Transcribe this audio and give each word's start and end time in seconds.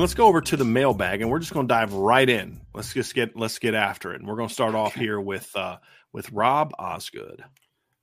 Let's 0.00 0.14
go 0.14 0.26
over 0.26 0.40
to 0.40 0.56
the 0.56 0.64
mailbag, 0.64 1.20
and 1.20 1.30
we're 1.30 1.38
just 1.38 1.52
going 1.52 1.68
to 1.68 1.72
dive 1.74 1.92
right 1.92 2.28
in. 2.28 2.60
Let's 2.74 2.92
just 2.92 3.14
get 3.14 3.36
let's 3.36 3.58
get 3.58 3.74
after 3.74 4.12
it. 4.12 4.20
And 4.20 4.28
we're 4.28 4.36
going 4.36 4.48
to 4.48 4.54
start 4.54 4.74
off 4.74 4.94
here 4.94 5.20
with 5.20 5.54
uh, 5.54 5.78
with 6.12 6.30
Rob 6.32 6.72
Osgood. 6.78 7.44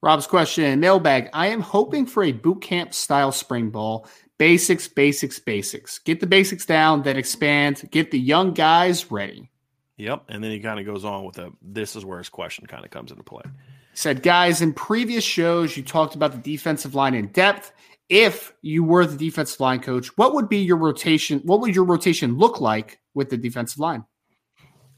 Rob's 0.02 0.28
question: 0.28 0.80
Mailbag. 0.80 1.30
I 1.34 1.48
am 1.48 1.62
hoping 1.62 2.06
for 2.06 2.24
a 2.24 2.32
boot 2.32 2.62
camp 2.62 2.94
style 2.94 3.32
spring 3.32 3.70
ball. 3.70 4.08
Basics, 4.38 4.88
basics, 4.88 5.40
basics. 5.40 6.00
Get 6.00 6.20
the 6.20 6.28
basics 6.28 6.66
down, 6.66 7.04
then 7.04 7.18
expand. 7.18 7.88
Get 7.92 8.12
the 8.12 8.20
young 8.20 8.54
guys 8.54 9.12
ready. 9.12 9.52
Yep, 9.98 10.24
and 10.30 10.44
then 10.44 10.50
he 10.50 10.60
kind 10.60 10.80
of 10.80 10.86
goes 10.86 11.06
on 11.06 11.26
with 11.26 11.38
a. 11.38 11.52
This 11.62 11.96
is 11.96 12.04
where 12.04 12.18
his 12.18 12.30
question 12.30 12.66
kind 12.66 12.84
of 12.84 12.92
comes 12.92 13.12
into 13.12 13.24
play. 13.24 13.44
He 13.46 13.98
said, 13.98 14.24
guys, 14.24 14.62
in 14.62 14.74
previous 14.74 15.24
shows, 15.24 15.76
you 15.76 15.84
talked 15.84 16.16
about 16.16 16.32
the 16.32 16.38
defensive 16.38 16.96
line 16.96 17.14
in 17.14 17.28
depth 17.28 17.72
if 18.12 18.54
you 18.62 18.84
were 18.84 19.06
the 19.06 19.16
defensive 19.16 19.62
line 19.62 19.80
coach, 19.80 20.10
what 20.18 20.34
would 20.36 20.50
be 20.50 20.58
your 20.58 20.76
rotation? 20.76 21.40
What 21.46 21.62
would 21.62 21.74
your 21.74 21.86
rotation 21.86 22.38
look 22.38 22.60
like 22.60 23.00
with 23.14 23.30
the 23.30 23.38
defensive 23.38 23.80
line? 23.80 24.04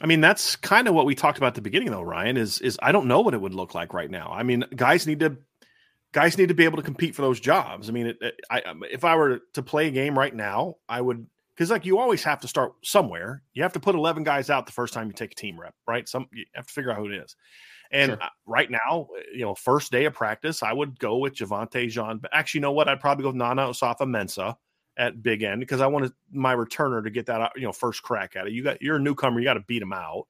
I 0.01 0.07
mean, 0.07 0.19
that's 0.19 0.55
kind 0.55 0.87
of 0.87 0.95
what 0.95 1.05
we 1.05 1.13
talked 1.13 1.37
about 1.37 1.49
at 1.49 1.55
the 1.55 1.61
beginning, 1.61 1.91
though. 1.91 2.01
Ryan 2.01 2.37
is 2.37 2.59
is 2.59 2.77
I 2.81 2.91
don't 2.91 3.05
know 3.05 3.21
what 3.21 3.35
it 3.35 3.39
would 3.39 3.53
look 3.53 3.75
like 3.75 3.93
right 3.93 4.09
now. 4.09 4.31
I 4.33 4.41
mean, 4.41 4.65
guys 4.75 5.05
need 5.05 5.19
to 5.19 5.37
guys 6.11 6.39
need 6.39 6.47
to 6.47 6.55
be 6.55 6.65
able 6.65 6.77
to 6.77 6.83
compete 6.83 7.13
for 7.13 7.21
those 7.21 7.39
jobs. 7.39 7.87
I 7.87 7.91
mean, 7.91 8.07
it, 8.07 8.17
it, 8.19 8.39
I, 8.49 8.61
um, 8.61 8.83
if 8.91 9.05
I 9.05 9.15
were 9.15 9.41
to 9.53 9.61
play 9.61 9.87
a 9.87 9.91
game 9.91 10.17
right 10.17 10.33
now, 10.33 10.75
I 10.89 10.99
would 10.99 11.27
because 11.55 11.69
like 11.69 11.85
you 11.85 11.99
always 11.99 12.23
have 12.23 12.41
to 12.41 12.47
start 12.47 12.73
somewhere. 12.83 13.43
You 13.53 13.61
have 13.61 13.73
to 13.73 13.79
put 13.79 13.93
eleven 13.93 14.23
guys 14.23 14.49
out 14.49 14.65
the 14.65 14.71
first 14.71 14.91
time 14.91 15.05
you 15.05 15.13
take 15.13 15.33
a 15.33 15.35
team 15.35 15.59
rep, 15.59 15.75
right? 15.87 16.09
Some 16.09 16.27
you 16.33 16.45
have 16.55 16.65
to 16.65 16.73
figure 16.73 16.91
out 16.91 16.97
who 16.97 17.11
it 17.11 17.23
is. 17.23 17.35
And 17.93 18.11
sure. 18.11 18.19
right 18.47 18.69
now, 18.69 19.07
you 19.31 19.41
know, 19.41 19.53
first 19.53 19.91
day 19.91 20.05
of 20.05 20.13
practice, 20.13 20.63
I 20.63 20.73
would 20.73 20.99
go 20.99 21.17
with 21.17 21.35
Javontae 21.35 21.89
Jean. 21.89 22.19
Actually, 22.33 22.57
you 22.59 22.63
know 22.63 22.71
what? 22.71 22.89
I'd 22.89 22.99
probably 22.99 23.21
go 23.21 23.29
with 23.29 23.37
Nana 23.37 23.67
Osafo-Mensah 23.67 24.55
at 24.97 25.21
big 25.21 25.43
end 25.43 25.59
because 25.59 25.79
I 25.79 25.87
wanted 25.87 26.11
my 26.31 26.55
returner 26.55 27.03
to 27.03 27.09
get 27.11 27.27
that, 27.27 27.51
you 27.55 27.61
know, 27.61 27.71
first 27.71 28.01
crack 28.01 28.35
at 28.35 28.47
it. 28.47 28.53
You 28.53 28.63
got 28.63 28.81
you're 28.81 28.95
a 28.95 28.99
newcomer, 28.99 29.39
you 29.39 29.45
got 29.45 29.53
to 29.53 29.61
beat 29.67 29.81
him 29.81 29.93
out. 29.93 30.25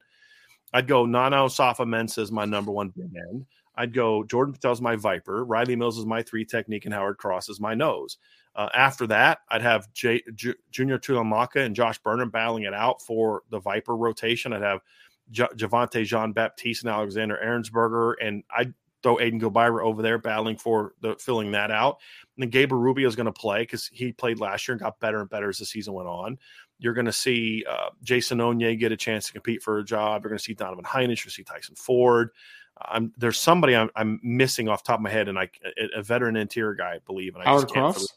I'd 0.73 0.87
go 0.87 1.05
Nana 1.05 1.37
Osafo-Mensah 1.37 2.19
as 2.19 2.31
my 2.31 2.45
number 2.45 2.71
one 2.71 2.89
big 2.89 3.11
end. 3.29 3.45
I'd 3.75 3.93
go 3.93 4.23
Jordan 4.23 4.53
Botelho's 4.53 4.81
my 4.81 4.95
Viper, 4.97 5.45
Riley 5.45 5.75
Mills 5.75 5.97
is 5.97 6.05
my 6.05 6.21
three 6.21 6.45
technique, 6.45 6.85
and 6.85 6.93
Howard 6.93 7.17
Cross 7.17 7.47
is 7.47 7.61
my 7.61 7.73
nose. 7.73 8.17
Uh, 8.55 8.69
after 8.73 9.07
that, 9.07 9.39
I'd 9.49 9.61
have 9.61 9.91
J, 9.93 10.21
J, 10.35 10.53
Junior 10.71 10.99
Tuihalamaka 10.99 11.65
and 11.65 11.75
Josh 11.75 11.97
Burnham 11.99 12.29
battling 12.29 12.63
it 12.63 12.73
out 12.73 13.01
for 13.01 13.43
the 13.49 13.59
Viper 13.59 13.95
rotation. 13.95 14.53
I'd 14.53 14.61
have 14.61 14.81
J- 15.33 15.47
Javontae 15.55 16.05
Jean 16.05 16.31
Baptiste 16.31 16.83
and 16.83 16.91
Alexander 16.91 17.37
Ehrensberger, 17.43 18.13
and 18.21 18.43
I'd 18.55 18.73
throw 19.01 19.17
Aiden 19.17 19.41
Gobaira 19.41 19.83
over 19.83 20.01
there 20.01 20.17
battling 20.17 20.55
for 20.55 20.93
the 21.01 21.15
filling 21.19 21.51
that 21.51 21.69
out. 21.71 21.99
And 22.35 22.43
then 22.43 22.49
Gabriel 22.49 22.81
Rubio 22.81 23.07
is 23.07 23.15
going 23.15 23.25
to 23.25 23.33
play 23.33 23.63
because 23.63 23.87
he 23.87 24.13
played 24.13 24.39
last 24.39 24.67
year 24.67 24.73
and 24.73 24.81
got 24.81 24.99
better 24.99 25.19
and 25.19 25.29
better 25.29 25.49
as 25.49 25.57
the 25.57 25.65
season 25.65 25.93
went 25.93 26.07
on. 26.07 26.37
You're 26.79 26.93
going 26.93 27.05
to 27.05 27.11
see 27.11 27.65
uh, 27.69 27.89
Jason 28.01 28.39
Onye 28.39 28.79
get 28.79 28.91
a 28.91 28.97
chance 28.97 29.27
to 29.27 29.33
compete 29.33 29.61
for 29.61 29.79
a 29.79 29.83
job. 29.83 30.23
You're 30.23 30.29
going 30.29 30.39
to 30.39 30.43
see 30.43 30.53
Donovan 30.53 30.85
Hinish. 30.85 31.25
You're 31.25 31.31
see 31.31 31.43
Tyson 31.43 31.75
Ford. 31.75 32.29
I'm, 32.81 33.13
there's 33.17 33.39
somebody 33.39 33.75
I'm, 33.75 33.89
I'm, 33.95 34.19
missing 34.23 34.67
off 34.67 34.83
top 34.83 34.99
of 34.99 35.03
my 35.03 35.09
head, 35.09 35.27
and 35.27 35.37
I 35.37 35.49
a, 35.77 35.99
a 35.99 36.01
veteran 36.01 36.35
interior 36.35 36.73
guy, 36.73 36.95
I 36.95 36.99
believe, 37.05 37.35
and 37.35 37.43
I 37.43 37.45
Howard 37.45 37.69
Cross. 37.69 38.07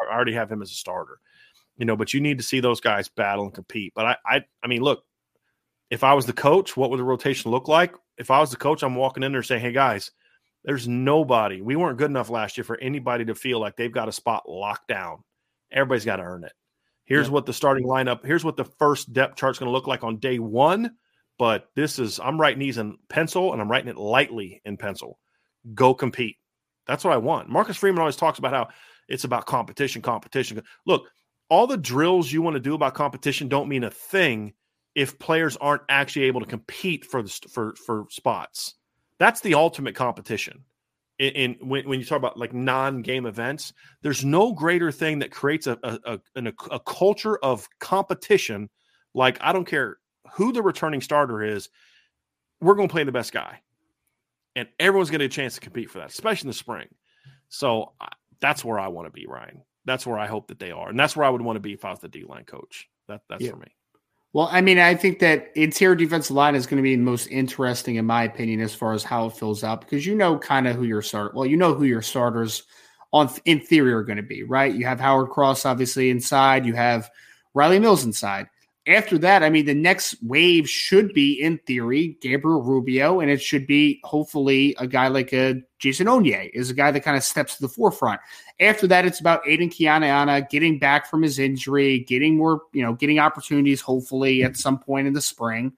I 0.00 0.14
already 0.14 0.32
have 0.34 0.50
him 0.50 0.62
as 0.62 0.70
a 0.70 0.74
starter, 0.74 1.18
you 1.76 1.84
know. 1.84 1.96
But 1.96 2.14
you 2.14 2.20
need 2.20 2.38
to 2.38 2.44
see 2.44 2.60
those 2.60 2.80
guys 2.80 3.08
battle 3.08 3.44
and 3.44 3.52
compete. 3.52 3.92
But 3.94 4.06
I, 4.06 4.16
I, 4.24 4.44
I 4.62 4.66
mean, 4.68 4.82
look, 4.82 5.04
if 5.90 6.04
I 6.04 6.14
was 6.14 6.26
the 6.26 6.32
coach, 6.32 6.76
what 6.76 6.90
would 6.90 6.98
the 6.98 7.04
rotation 7.04 7.50
look 7.50 7.68
like? 7.68 7.94
If 8.18 8.30
I 8.30 8.40
was 8.40 8.50
the 8.50 8.56
coach, 8.56 8.82
I'm 8.82 8.94
walking 8.94 9.22
in 9.22 9.32
there 9.32 9.42
saying, 9.42 9.60
"Hey 9.60 9.72
guys, 9.72 10.10
there's 10.64 10.88
nobody. 10.88 11.60
We 11.60 11.76
weren't 11.76 11.98
good 11.98 12.10
enough 12.10 12.30
last 12.30 12.56
year 12.56 12.64
for 12.64 12.80
anybody 12.80 13.24
to 13.26 13.34
feel 13.34 13.60
like 13.60 13.76
they've 13.76 13.92
got 13.92 14.08
a 14.08 14.12
spot 14.12 14.48
locked 14.48 14.88
down. 14.88 15.22
Everybody's 15.70 16.06
got 16.06 16.16
to 16.16 16.22
earn 16.22 16.44
it. 16.44 16.52
Here's 17.04 17.26
yeah. 17.26 17.34
what 17.34 17.46
the 17.46 17.52
starting 17.52 17.86
lineup. 17.86 18.24
Here's 18.24 18.44
what 18.44 18.56
the 18.56 18.64
first 18.64 19.12
depth 19.12 19.36
chart's 19.36 19.58
going 19.58 19.68
to 19.68 19.72
look 19.72 19.86
like 19.86 20.04
on 20.04 20.16
day 20.16 20.38
one. 20.38 20.92
But 21.38 21.68
this 21.76 21.98
is 21.98 22.18
I'm 22.18 22.40
writing 22.40 22.60
these 22.60 22.78
in 22.78 22.96
pencil 23.08 23.52
and 23.52 23.60
I'm 23.60 23.70
writing 23.70 23.90
it 23.90 23.96
lightly 23.96 24.62
in 24.64 24.76
pencil. 24.76 25.18
Go 25.74 25.92
compete. 25.92 26.36
That's 26.86 27.04
what 27.04 27.12
I 27.12 27.18
want. 27.18 27.48
Marcus 27.48 27.76
Freeman 27.76 28.00
always 28.00 28.16
talks 28.16 28.38
about 28.38 28.52
how 28.52 28.68
it's 29.08 29.24
about 29.24 29.46
competition, 29.46 30.00
competition. 30.00 30.62
Look, 30.86 31.06
all 31.50 31.66
the 31.66 31.76
drills 31.76 32.32
you 32.32 32.40
want 32.40 32.54
to 32.54 32.60
do 32.60 32.74
about 32.74 32.94
competition 32.94 33.48
don't 33.48 33.68
mean 33.68 33.84
a 33.84 33.90
thing 33.90 34.54
if 34.94 35.18
players 35.18 35.56
aren't 35.56 35.82
actually 35.88 36.26
able 36.26 36.40
to 36.40 36.46
compete 36.46 37.04
for 37.04 37.22
the 37.22 37.30
for 37.50 37.74
for 37.74 38.06
spots. 38.10 38.74
That's 39.18 39.40
the 39.40 39.54
ultimate 39.54 39.94
competition. 39.94 40.64
In, 41.18 41.32
in 41.32 41.68
when, 41.68 41.88
when 41.88 42.00
you 42.00 42.04
talk 42.04 42.18
about 42.18 42.36
like 42.36 42.52
non-game 42.52 43.26
events, 43.26 43.72
there's 44.02 44.24
no 44.24 44.52
greater 44.52 44.90
thing 44.90 45.20
that 45.20 45.30
creates 45.30 45.66
a 45.66 45.78
a, 45.82 46.18
a 46.36 46.52
a 46.70 46.80
culture 46.80 47.38
of 47.38 47.68
competition. 47.78 48.68
Like 49.14 49.38
I 49.40 49.52
don't 49.52 49.66
care 49.66 49.98
who 50.32 50.52
the 50.52 50.62
returning 50.62 51.00
starter 51.00 51.42
is, 51.42 51.68
we're 52.60 52.74
going 52.74 52.88
to 52.88 52.92
play 52.92 53.04
the 53.04 53.12
best 53.12 53.32
guy, 53.32 53.60
and 54.56 54.68
everyone's 54.80 55.10
going 55.10 55.20
to 55.20 55.26
get 55.26 55.32
a 55.32 55.36
chance 55.36 55.54
to 55.54 55.60
compete 55.60 55.90
for 55.90 55.98
that, 55.98 56.10
especially 56.10 56.46
in 56.46 56.50
the 56.50 56.54
spring. 56.54 56.88
So 57.48 57.92
that's 58.40 58.64
where 58.64 58.80
I 58.80 58.88
want 58.88 59.06
to 59.06 59.12
be, 59.12 59.26
Ryan. 59.26 59.62
That's 59.84 60.06
where 60.06 60.18
I 60.18 60.26
hope 60.26 60.48
that 60.48 60.58
they 60.58 60.72
are, 60.72 60.88
and 60.88 60.98
that's 60.98 61.16
where 61.16 61.26
I 61.26 61.30
would 61.30 61.42
want 61.42 61.56
to 61.56 61.60
be 61.60 61.74
if 61.74 61.84
I 61.84 61.90
was 61.90 62.00
the 62.00 62.08
D 62.08 62.24
line 62.24 62.44
coach. 62.44 62.88
That 63.06 63.20
that's 63.28 63.44
yeah. 63.44 63.50
for 63.50 63.58
me. 63.58 63.74
Well, 64.34 64.48
I 64.50 64.60
mean, 64.62 64.80
I 64.80 64.96
think 64.96 65.20
that 65.20 65.52
interior 65.54 65.94
defensive 65.94 66.34
line 66.34 66.56
is 66.56 66.66
going 66.66 66.78
to 66.78 66.82
be 66.82 66.96
most 66.96 67.28
interesting, 67.28 67.96
in 67.96 68.04
my 68.04 68.24
opinion, 68.24 68.60
as 68.60 68.74
far 68.74 68.92
as 68.92 69.04
how 69.04 69.26
it 69.26 69.36
fills 69.36 69.62
out, 69.62 69.80
because 69.80 70.04
you 70.04 70.16
know 70.16 70.36
kind 70.36 70.66
of 70.66 70.74
who 70.74 70.82
your 70.82 71.02
start. 71.02 71.34
Well, 71.36 71.46
you 71.46 71.56
know 71.56 71.72
who 71.72 71.84
your 71.84 72.02
starters 72.02 72.64
on 73.12 73.30
in 73.44 73.60
theory 73.60 73.92
are 73.92 74.02
going 74.02 74.16
to 74.16 74.24
be, 74.24 74.42
right? 74.42 74.74
You 74.74 74.86
have 74.86 74.98
Howard 74.98 75.30
Cross 75.30 75.64
obviously 75.64 76.10
inside. 76.10 76.66
You 76.66 76.74
have 76.74 77.08
Riley 77.54 77.78
Mills 77.78 78.04
inside 78.04 78.48
after 78.86 79.16
that, 79.18 79.42
I 79.42 79.48
mean, 79.48 79.64
the 79.64 79.74
next 79.74 80.16
wave 80.22 80.68
should 80.68 81.14
be, 81.14 81.40
in 81.40 81.56
theory, 81.58 82.18
Gabriel 82.20 82.62
Rubio, 82.62 83.20
and 83.20 83.30
it 83.30 83.40
should 83.40 83.66
be 83.66 83.98
hopefully 84.04 84.74
a 84.78 84.86
guy 84.86 85.08
like 85.08 85.32
a 85.32 85.62
Jason 85.78 86.06
Onye 86.06 86.50
is 86.52 86.68
a 86.68 86.74
guy 86.74 86.90
that 86.90 87.00
kind 87.00 87.16
of 87.16 87.24
steps 87.24 87.56
to 87.56 87.62
the 87.62 87.68
forefront. 87.68 88.20
After 88.60 88.86
that, 88.88 89.06
it's 89.06 89.20
about 89.20 89.46
Aidan 89.48 89.70
Keanaaina 89.70 90.50
getting 90.50 90.78
back 90.78 91.08
from 91.08 91.22
his 91.22 91.38
injury, 91.38 92.00
getting 92.00 92.36
more, 92.36 92.62
you 92.72 92.82
know, 92.82 92.92
getting 92.92 93.18
opportunities, 93.18 93.80
hopefully 93.80 94.42
at 94.42 94.52
mm-hmm. 94.52 94.58
some 94.58 94.78
point 94.78 95.06
in 95.06 95.14
the 95.14 95.22
spring. 95.22 95.72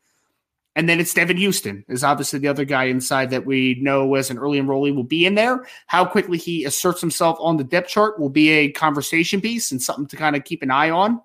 And 0.75 0.89
then 0.89 1.01
it's 1.01 1.15
Devan 1.15 1.39
Houstan 1.39 1.85
is 1.89 2.05
obviously 2.05 2.39
the 2.39 2.49
other 2.49 2.67
guy 2.67 2.85
inside 2.85 3.31
that 3.31 3.47
we 3.47 3.77
know 3.81 4.15
as 4.15 4.31
an 4.31 4.39
early 4.39 4.61
enrollee 4.61 4.95
will 4.95 5.05
be 5.05 5.25
in 5.25 5.35
there. 5.35 5.67
How 5.87 6.05
quickly 6.05 6.37
he 6.37 6.65
asserts 6.65 7.01
himself 7.01 7.39
on 7.41 7.57
the 7.57 7.65
depth 7.65 7.89
chart 7.89 8.21
will 8.21 8.29
be 8.29 8.51
a 8.51 8.71
conversation 8.73 9.41
piece 9.41 9.71
and 9.71 9.81
something 9.81 10.07
to 10.09 10.17
kind 10.17 10.37
of 10.37 10.45
keep 10.45 10.63
an 10.63 10.71
eye 10.71 10.91
on 10.91 11.23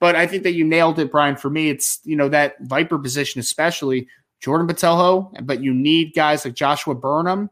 But 0.00 0.16
I 0.16 0.26
think 0.26 0.42
that 0.42 0.54
you 0.54 0.64
nailed 0.64 0.98
it, 0.98 1.12
Brian. 1.12 1.36
For 1.36 1.50
me, 1.50 1.68
it's 1.68 2.00
you 2.04 2.16
know 2.16 2.28
that 2.30 2.56
Viper 2.62 2.98
position, 2.98 3.38
especially 3.38 4.08
Jordan 4.40 4.66
Botelho, 4.66 5.30
but 5.46 5.62
you 5.62 5.72
need 5.72 6.14
guys 6.14 6.44
like 6.44 6.54
Joshua 6.54 6.94
Burnham 6.94 7.50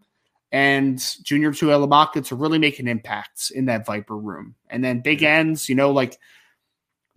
and 0.51 0.99
Junior 1.23 1.53
Tuihalamaka 1.53 2.25
to 2.27 2.35
really 2.35 2.59
make 2.59 2.79
an 2.79 2.89
impact 2.89 3.53
in 3.55 3.67
that 3.67 3.85
Viper 3.85 4.17
room. 4.17 4.55
And 4.71 4.83
then 4.83 5.01
big 5.01 5.23
ends, 5.23 5.69
you 5.69 5.75
know, 5.75 5.91
like 5.91 6.19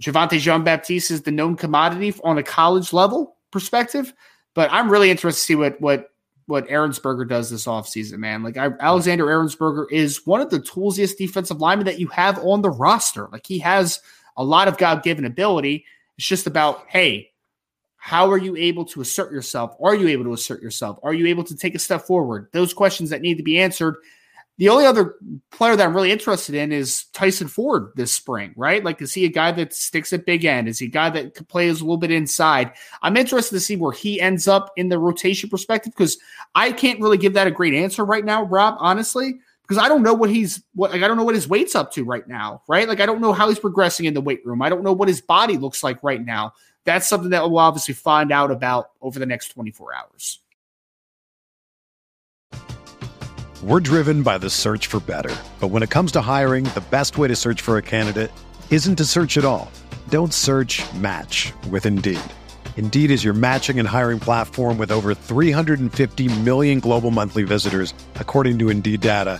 Javontae 0.01 0.39
Jean 0.39 0.63
Baptiste 0.63 1.11
is 1.11 1.21
the 1.21 1.31
known 1.31 1.55
commodity 1.55 2.13
on 2.23 2.37
a 2.37 2.43
college 2.43 2.91
level 2.91 3.37
perspective. 3.51 4.13
But 4.53 4.69
I'm 4.71 4.89
really 4.89 5.11
interested 5.11 5.39
to 5.39 5.45
see 5.45 5.55
what 5.55 5.79
what 5.79 6.07
what 6.47 6.67
Ehrensberger 6.67 7.29
does 7.29 7.49
this 7.49 7.65
offseason, 7.65 8.17
man. 8.17 8.43
Like 8.43 8.57
I, 8.57 8.71
Alexander 8.81 9.25
Ehrensberger 9.25 9.85
is 9.89 10.25
one 10.25 10.41
of 10.41 10.49
the 10.49 10.59
toolsiest 10.59 11.17
defensive 11.17 11.61
linemen 11.61 11.85
that 11.85 11.99
you 11.99 12.07
have 12.07 12.37
on 12.39 12.61
the 12.61 12.69
roster. 12.69 13.29
Like 13.31 13.47
he 13.47 13.59
has 13.59 14.01
a 14.37 14.43
lot 14.43 14.67
of 14.67 14.77
God 14.77 15.03
given 15.03 15.25
ability. 15.25 15.85
It's 16.17 16.27
just 16.27 16.47
about, 16.47 16.85
hey, 16.87 17.31
how 17.97 18.31
are 18.31 18.37
you 18.37 18.55
able 18.55 18.83
to 18.85 19.01
assert 19.01 19.31
yourself? 19.31 19.75
Are 19.79 19.93
you 19.93 20.07
able 20.07 20.23
to 20.23 20.33
assert 20.33 20.61
yourself? 20.61 20.99
Are 21.03 21.13
you 21.13 21.27
able 21.27 21.43
to 21.43 21.55
take 21.55 21.75
a 21.75 21.79
step 21.79 22.01
forward? 22.01 22.47
Those 22.51 22.73
questions 22.73 23.11
that 23.11 23.21
need 23.21 23.37
to 23.37 23.43
be 23.43 23.59
answered. 23.59 23.97
The 24.57 24.69
only 24.69 24.85
other 24.85 25.15
player 25.51 25.75
that 25.75 25.87
I'm 25.87 25.95
really 25.95 26.11
interested 26.11 26.55
in 26.55 26.71
is 26.71 27.05
Tyson 27.13 27.47
Ford 27.47 27.91
this 27.95 28.13
spring, 28.13 28.53
right? 28.55 28.83
Like, 28.83 29.01
is 29.01 29.13
he 29.13 29.25
a 29.25 29.29
guy 29.29 29.51
that 29.51 29.73
sticks 29.73 30.13
at 30.13 30.25
big 30.25 30.45
end? 30.45 30.67
Is 30.67 30.79
he 30.79 30.87
a 30.87 30.89
guy 30.89 31.09
that 31.11 31.47
plays 31.47 31.79
a 31.79 31.83
little 31.83 31.97
bit 31.97 32.11
inside? 32.11 32.71
I'm 33.01 33.17
interested 33.17 33.55
to 33.55 33.59
see 33.59 33.75
where 33.75 33.91
he 33.91 34.19
ends 34.19 34.47
up 34.47 34.71
in 34.77 34.89
the 34.89 34.99
rotation 34.99 35.49
perspective 35.49 35.93
because 35.95 36.17
I 36.55 36.71
can't 36.71 36.99
really 36.99 37.17
give 37.17 37.33
that 37.33 37.47
a 37.47 37.51
great 37.51 37.73
answer 37.73 38.03
right 38.03 38.25
now, 38.25 38.43
Rob, 38.43 38.75
honestly 38.79 39.39
because 39.71 39.85
I 39.85 39.87
don't 39.87 40.03
know 40.03 40.13
what 40.13 40.29
he's 40.29 40.61
what 40.73 40.91
like 40.91 41.01
I 41.01 41.07
don't 41.07 41.15
know 41.15 41.23
what 41.23 41.33
his 41.33 41.47
weight's 41.47 41.75
up 41.75 41.93
to 41.93 42.03
right 42.03 42.27
now, 42.27 42.61
right? 42.67 42.89
Like 42.89 42.99
I 42.99 43.05
don't 43.05 43.21
know 43.21 43.31
how 43.31 43.47
he's 43.47 43.57
progressing 43.57 44.05
in 44.05 44.13
the 44.13 44.19
weight 44.19 44.45
room. 44.45 44.61
I 44.61 44.67
don't 44.67 44.83
know 44.83 44.91
what 44.91 45.07
his 45.07 45.21
body 45.21 45.55
looks 45.55 45.81
like 45.81 46.03
right 46.03 46.21
now. 46.21 46.51
That's 46.83 47.07
something 47.07 47.29
that 47.29 47.49
we'll 47.49 47.59
obviously 47.59 47.93
find 47.93 48.33
out 48.33 48.51
about 48.51 48.89
over 49.01 49.17
the 49.17 49.25
next 49.25 49.47
24 49.53 49.95
hours. 49.95 50.39
We're 53.63 53.79
driven 53.79 54.23
by 54.23 54.39
the 54.39 54.49
search 54.49 54.87
for 54.87 54.99
better. 54.99 55.33
But 55.61 55.69
when 55.69 55.83
it 55.83 55.89
comes 55.89 56.11
to 56.13 56.21
hiring, 56.21 56.65
the 56.65 56.83
best 56.91 57.17
way 57.17 57.29
to 57.29 57.35
search 57.37 57.61
for 57.61 57.77
a 57.77 57.81
candidate 57.81 58.31
isn't 58.71 58.97
to 58.97 59.05
search 59.05 59.37
at 59.37 59.45
all. 59.45 59.71
Don't 60.09 60.33
search, 60.33 60.83
match 60.95 61.53
with 61.69 61.85
Indeed. 61.85 62.19
Indeed 62.75 63.09
is 63.09 63.23
your 63.23 63.33
matching 63.33 63.79
and 63.79 63.87
hiring 63.87 64.19
platform 64.19 64.77
with 64.77 64.91
over 64.91 65.13
350 65.13 66.27
million 66.41 66.81
global 66.81 67.09
monthly 67.09 67.43
visitors, 67.43 67.93
according 68.15 68.59
to 68.59 68.69
Indeed 68.69 68.99
data 68.99 69.39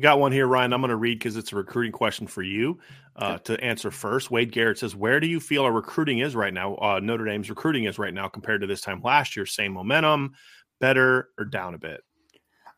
Got 0.00 0.18
one 0.18 0.32
here, 0.32 0.46
Ryan. 0.46 0.72
I'm 0.72 0.80
going 0.80 0.88
to 0.88 0.96
read 0.96 1.18
because 1.18 1.36
it's 1.36 1.52
a 1.52 1.56
recruiting 1.56 1.92
question 1.92 2.26
for 2.26 2.42
you 2.42 2.78
uh, 3.16 3.38
to 3.38 3.62
answer 3.62 3.90
first. 3.90 4.30
Wade 4.30 4.50
Garrett 4.50 4.78
says, 4.78 4.96
"Where 4.96 5.20
do 5.20 5.26
you 5.26 5.40
feel 5.40 5.64
our 5.64 5.72
recruiting 5.72 6.20
is 6.20 6.34
right 6.34 6.54
now? 6.54 6.76
Uh, 6.76 7.00
Notre 7.02 7.24
Dame's 7.24 7.50
recruiting 7.50 7.84
is 7.84 7.98
right 7.98 8.14
now 8.14 8.28
compared 8.28 8.62
to 8.62 8.66
this 8.66 8.80
time 8.80 9.02
last 9.02 9.36
year. 9.36 9.44
Same 9.44 9.72
momentum, 9.72 10.32
better, 10.80 11.28
or 11.38 11.44
down 11.44 11.74
a 11.74 11.78
bit?" 11.78 12.02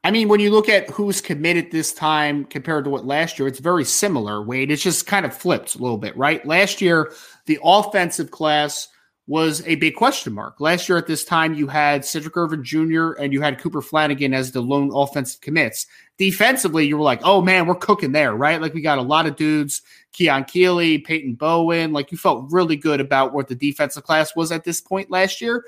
I 0.04 0.10
mean, 0.10 0.28
when 0.28 0.40
you 0.40 0.50
look 0.50 0.68
at 0.68 0.90
who's 0.90 1.20
committed 1.20 1.70
this 1.70 1.92
time 1.92 2.44
compared 2.44 2.84
to 2.84 2.90
what 2.90 3.06
last 3.06 3.38
year, 3.38 3.46
it's 3.46 3.60
very 3.60 3.84
similar. 3.84 4.42
Wade, 4.42 4.72
it's 4.72 4.82
just 4.82 5.06
kind 5.06 5.24
of 5.24 5.32
flipped 5.32 5.76
a 5.76 5.78
little 5.78 5.98
bit, 5.98 6.16
right? 6.16 6.44
Last 6.44 6.80
year, 6.80 7.12
the 7.46 7.60
offensive 7.62 8.32
class 8.32 8.88
was 9.26 9.62
a 9.66 9.76
big 9.76 9.94
question 9.94 10.32
mark. 10.32 10.60
Last 10.60 10.88
year 10.88 10.98
at 10.98 11.06
this 11.06 11.24
time, 11.24 11.54
you 11.54 11.68
had 11.68 12.04
Cedric 12.04 12.36
Irvin 12.36 12.64
Jr. 12.64 13.12
and 13.12 13.32
you 13.32 13.40
had 13.40 13.60
Cooper 13.60 13.80
Flanagan 13.80 14.34
as 14.34 14.50
the 14.50 14.60
lone 14.60 14.90
offensive 14.92 15.40
commits. 15.40 15.86
Defensively, 16.18 16.86
you 16.86 16.96
were 16.96 17.04
like, 17.04 17.20
oh 17.22 17.40
man, 17.40 17.66
we're 17.66 17.76
cooking 17.76 18.12
there, 18.12 18.34
right? 18.34 18.60
Like 18.60 18.74
we 18.74 18.80
got 18.80 18.98
a 18.98 19.02
lot 19.02 19.26
of 19.26 19.36
dudes, 19.36 19.82
Keon 20.12 20.44
Keeley, 20.44 20.98
Peyton 20.98 21.34
Bowen. 21.34 21.92
Like 21.92 22.10
you 22.10 22.18
felt 22.18 22.50
really 22.50 22.76
good 22.76 23.00
about 23.00 23.32
what 23.32 23.48
the 23.48 23.54
defensive 23.54 24.02
class 24.02 24.34
was 24.34 24.50
at 24.50 24.64
this 24.64 24.80
point 24.80 25.10
last 25.10 25.40
year. 25.40 25.64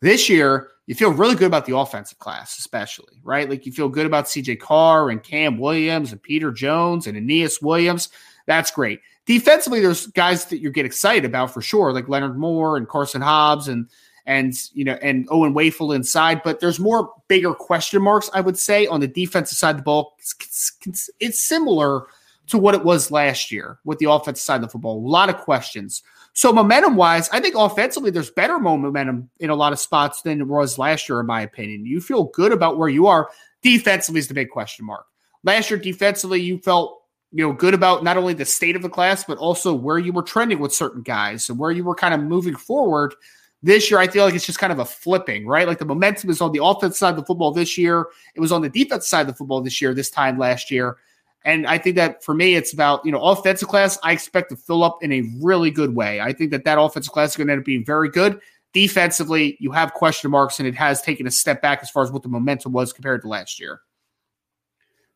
This 0.00 0.28
year, 0.28 0.70
you 0.86 0.94
feel 0.94 1.12
really 1.12 1.34
good 1.34 1.48
about 1.48 1.66
the 1.66 1.76
offensive 1.76 2.18
class, 2.18 2.58
especially, 2.58 3.20
right? 3.24 3.50
Like 3.50 3.66
you 3.66 3.72
feel 3.72 3.88
good 3.88 4.06
about 4.06 4.26
CJ 4.26 4.60
Carr 4.60 5.10
and 5.10 5.22
Cam 5.22 5.58
Williams 5.58 6.12
and 6.12 6.22
Peter 6.22 6.52
Jones 6.52 7.08
and 7.08 7.16
Aneyas 7.16 7.60
Williams. 7.60 8.08
That's 8.46 8.70
great. 8.70 9.00
Defensively, 9.28 9.80
there's 9.80 10.06
guys 10.06 10.46
that 10.46 10.62
you 10.62 10.70
get 10.70 10.86
excited 10.86 11.26
about 11.26 11.52
for 11.52 11.60
sure, 11.60 11.92
like 11.92 12.08
Leonard 12.08 12.38
Moore 12.38 12.78
and 12.78 12.88
Carson 12.88 13.20
Hobbs 13.20 13.68
and 13.68 13.86
and 14.24 14.54
you 14.72 14.84
know 14.84 14.98
and 15.02 15.28
Owen 15.30 15.52
Wafle 15.52 15.94
inside. 15.94 16.42
But 16.42 16.60
there's 16.60 16.80
more 16.80 17.12
bigger 17.28 17.52
question 17.52 18.00
marks, 18.00 18.30
I 18.32 18.40
would 18.40 18.56
say, 18.56 18.86
on 18.86 19.00
the 19.00 19.06
defensive 19.06 19.58
side 19.58 19.72
of 19.72 19.76
the 19.76 19.82
ball. 19.82 20.14
It's, 20.18 20.72
it's, 20.86 21.10
it's 21.20 21.42
similar 21.42 22.06
to 22.46 22.56
what 22.56 22.74
it 22.74 22.84
was 22.84 23.10
last 23.10 23.52
year 23.52 23.78
with 23.84 23.98
the 23.98 24.10
offensive 24.10 24.42
side 24.42 24.56
of 24.56 24.62
the 24.62 24.68
football. 24.68 24.96
A 24.96 25.06
lot 25.06 25.28
of 25.28 25.36
questions. 25.36 26.02
So 26.32 26.50
momentum 26.50 26.96
wise, 26.96 27.28
I 27.28 27.40
think 27.40 27.54
offensively 27.54 28.10
there's 28.10 28.30
better 28.30 28.58
momentum 28.58 29.28
in 29.40 29.50
a 29.50 29.54
lot 29.54 29.74
of 29.74 29.78
spots 29.78 30.22
than 30.22 30.40
it 30.40 30.46
was 30.46 30.78
last 30.78 31.06
year, 31.06 31.20
in 31.20 31.26
my 31.26 31.42
opinion. 31.42 31.84
You 31.84 32.00
feel 32.00 32.24
good 32.24 32.52
about 32.52 32.78
where 32.78 32.88
you 32.88 33.08
are. 33.08 33.28
Defensively 33.60 34.20
is 34.20 34.28
the 34.28 34.32
big 34.34 34.48
question 34.48 34.86
mark. 34.86 35.04
Last 35.44 35.70
year, 35.70 35.78
defensively, 35.78 36.40
you 36.40 36.56
felt 36.60 36.97
you 37.32 37.46
know, 37.46 37.52
good 37.52 37.74
about 37.74 38.02
not 38.02 38.16
only 38.16 38.32
the 38.32 38.44
state 38.44 38.76
of 38.76 38.82
the 38.82 38.88
class, 38.88 39.24
but 39.24 39.38
also 39.38 39.74
where 39.74 39.98
you 39.98 40.12
were 40.12 40.22
trending 40.22 40.58
with 40.58 40.72
certain 40.72 41.02
guys 41.02 41.48
and 41.48 41.58
where 41.58 41.70
you 41.70 41.84
were 41.84 41.94
kind 41.94 42.14
of 42.14 42.20
moving 42.20 42.56
forward. 42.56 43.14
This 43.62 43.90
year, 43.90 43.98
I 43.98 44.06
feel 44.06 44.24
like 44.24 44.34
it's 44.34 44.46
just 44.46 44.60
kind 44.60 44.72
of 44.72 44.78
a 44.78 44.84
flipping, 44.84 45.46
right? 45.46 45.66
Like 45.66 45.78
the 45.78 45.84
momentum 45.84 46.30
is 46.30 46.40
on 46.40 46.52
the 46.52 46.62
offense 46.62 46.98
side 46.98 47.10
of 47.10 47.16
the 47.16 47.24
football 47.24 47.50
this 47.50 47.76
year. 47.76 48.06
It 48.34 48.40
was 48.40 48.52
on 48.52 48.62
the 48.62 48.68
defense 48.68 49.08
side 49.08 49.22
of 49.22 49.26
the 49.26 49.34
football 49.34 49.60
this 49.60 49.82
year, 49.82 49.92
this 49.92 50.10
time 50.10 50.38
last 50.38 50.70
year. 50.70 50.96
And 51.44 51.66
I 51.66 51.76
think 51.78 51.96
that 51.96 52.22
for 52.24 52.34
me, 52.34 52.54
it's 52.54 52.72
about, 52.72 53.04
you 53.04 53.12
know, 53.12 53.20
offensive 53.20 53.68
class, 53.68 53.98
I 54.02 54.12
expect 54.12 54.50
to 54.50 54.56
fill 54.56 54.82
up 54.84 55.02
in 55.02 55.12
a 55.12 55.22
really 55.40 55.70
good 55.70 55.94
way. 55.94 56.20
I 56.20 56.32
think 56.32 56.50
that 56.52 56.64
that 56.64 56.80
offensive 56.80 57.12
class 57.12 57.30
is 57.30 57.36
going 57.36 57.48
to 57.48 57.52
end 57.52 57.60
up 57.60 57.66
being 57.66 57.84
very 57.84 58.10
good. 58.10 58.40
Defensively, 58.72 59.56
you 59.60 59.72
have 59.72 59.92
question 59.92 60.30
marks, 60.30 60.60
and 60.60 60.68
it 60.68 60.74
has 60.74 61.02
taken 61.02 61.26
a 61.26 61.30
step 61.30 61.60
back 61.62 61.80
as 61.82 61.90
far 61.90 62.02
as 62.02 62.12
what 62.12 62.22
the 62.22 62.28
momentum 62.28 62.72
was 62.72 62.92
compared 62.92 63.22
to 63.22 63.28
last 63.28 63.58
year 63.58 63.80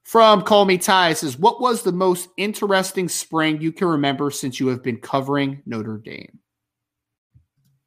from 0.05 0.43
Call 0.43 0.65
Me 0.65 0.79
Ty 0.79 1.15
says, 1.15 1.39
What 1.39 1.61
was 1.61 1.83
the 1.83 1.93
most 1.93 2.29
interesting 2.37 3.09
spring 3.09 3.61
you 3.61 3.73
can 3.73 3.89
remember 3.89 4.31
since 4.31 4.59
you 4.59 4.69
have 4.69 4.83
been 4.83 4.99
covering 4.99 5.63
Notre 5.67 5.99
Dame? 5.99 6.39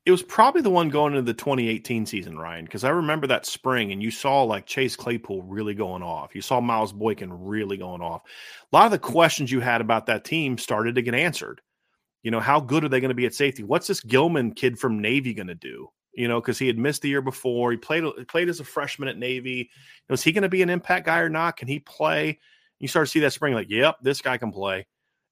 It 0.06 0.12
was 0.12 0.22
probably 0.22 0.62
the 0.62 0.70
one 0.70 0.90
going 0.90 1.14
into 1.14 1.24
the 1.24 1.34
2018 1.34 2.06
season, 2.06 2.38
Ryan, 2.38 2.66
because 2.66 2.84
I 2.84 2.90
remember 2.90 3.26
that 3.28 3.48
spring 3.48 3.92
and 3.92 4.04
you 4.04 4.12
saw 4.12 4.44
like 4.44 4.68
Chase 4.68 4.96
Claypool 4.96 5.42
really 5.42 5.74
going 5.74 6.04
off. 6.04 6.36
You 6.36 6.42
saw 6.42 6.62
Miles 6.62 6.94
Boykin 6.94 7.34
really 7.34 7.78
going 7.78 8.02
off. 8.02 8.22
A 8.72 8.76
lot 8.76 8.86
of 8.86 8.92
the 8.92 9.00
questions 9.00 9.52
you 9.52 9.62
had 9.62 9.82
about 9.82 10.06
that 10.06 10.24
team 10.24 10.60
started 10.60 10.94
to 10.96 11.02
get 11.02 11.16
answered. 11.16 11.60
You 12.22 12.30
know, 12.30 12.40
how 12.40 12.60
good 12.60 12.84
are 12.84 12.90
they 12.90 13.00
going 13.00 13.10
to 13.10 13.16
be 13.16 13.26
at 13.26 13.34
safety? 13.34 13.64
What's 13.64 13.88
this 13.88 14.02
Gilman 14.02 14.54
kid 14.54 14.78
from 14.78 15.02
Navy 15.02 15.34
going 15.34 15.48
to 15.48 15.56
do? 15.56 15.90
You 16.16 16.28
know, 16.28 16.40
because 16.40 16.58
he 16.58 16.68
had 16.68 16.78
missed 16.78 17.02
the 17.02 17.10
year 17.10 17.22
before. 17.22 17.72
He 17.72 17.78
played 17.78 18.04
played 18.28 18.50
as 18.50 18.60
a 18.60 18.64
freshman 18.64 19.10
at 19.10 19.18
Navy. 19.18 19.70
Was 20.10 20.24
he 20.24 20.32
going 20.32 20.44
to 20.44 20.50
be 20.50 20.62
an 20.62 20.70
impact 20.70 21.06
guy 21.06 21.20
or 21.20 21.30
not? 21.30 21.58
Can 21.58 21.68
he 21.68 21.80
play? 21.80 22.40
You 22.80 22.88
start 22.88 23.08
to 23.08 23.12
see 23.12 23.20
that 23.22 23.34
spring, 23.34 23.54
like, 23.54 23.70
yep, 23.70 23.98
this 24.02 24.22
guy 24.22 24.38
can 24.38 24.52
play. 24.52 24.88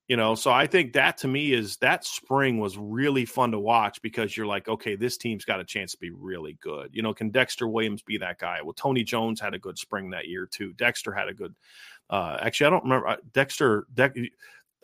You 0.09 0.17
know, 0.17 0.35
so 0.35 0.51
I 0.51 0.67
think 0.67 0.93
that 0.93 1.17
to 1.19 1.29
me 1.29 1.53
is 1.53 1.77
that 1.77 2.03
spring 2.03 2.59
was 2.59 2.77
really 2.77 3.23
fun 3.23 3.51
to 3.51 3.59
watch 3.59 4.01
because 4.01 4.35
you're 4.35 4.45
like, 4.45 4.67
okay, 4.67 4.97
this 4.97 5.17
team's 5.17 5.45
got 5.45 5.61
a 5.61 5.63
chance 5.63 5.93
to 5.93 5.97
be 5.97 6.11
really 6.11 6.57
good. 6.61 6.89
You 6.91 7.01
know, 7.01 7.13
can 7.13 7.29
Dexter 7.29 7.69
Williams 7.69 8.01
be 8.01 8.17
that 8.17 8.37
guy? 8.37 8.61
Well, 8.61 8.73
Tony 8.73 9.03
Jones 9.03 9.39
had 9.39 9.53
a 9.53 9.59
good 9.59 9.77
spring 9.77 10.09
that 10.09 10.27
year 10.27 10.45
too. 10.45 10.73
Dexter 10.73 11.13
had 11.13 11.29
a 11.29 11.33
good. 11.33 11.55
Uh, 12.09 12.37
actually, 12.41 12.67
I 12.67 12.69
don't 12.71 12.83
remember 12.83 13.07
uh, 13.07 13.15
Dexter. 13.31 13.87
De- 13.93 14.29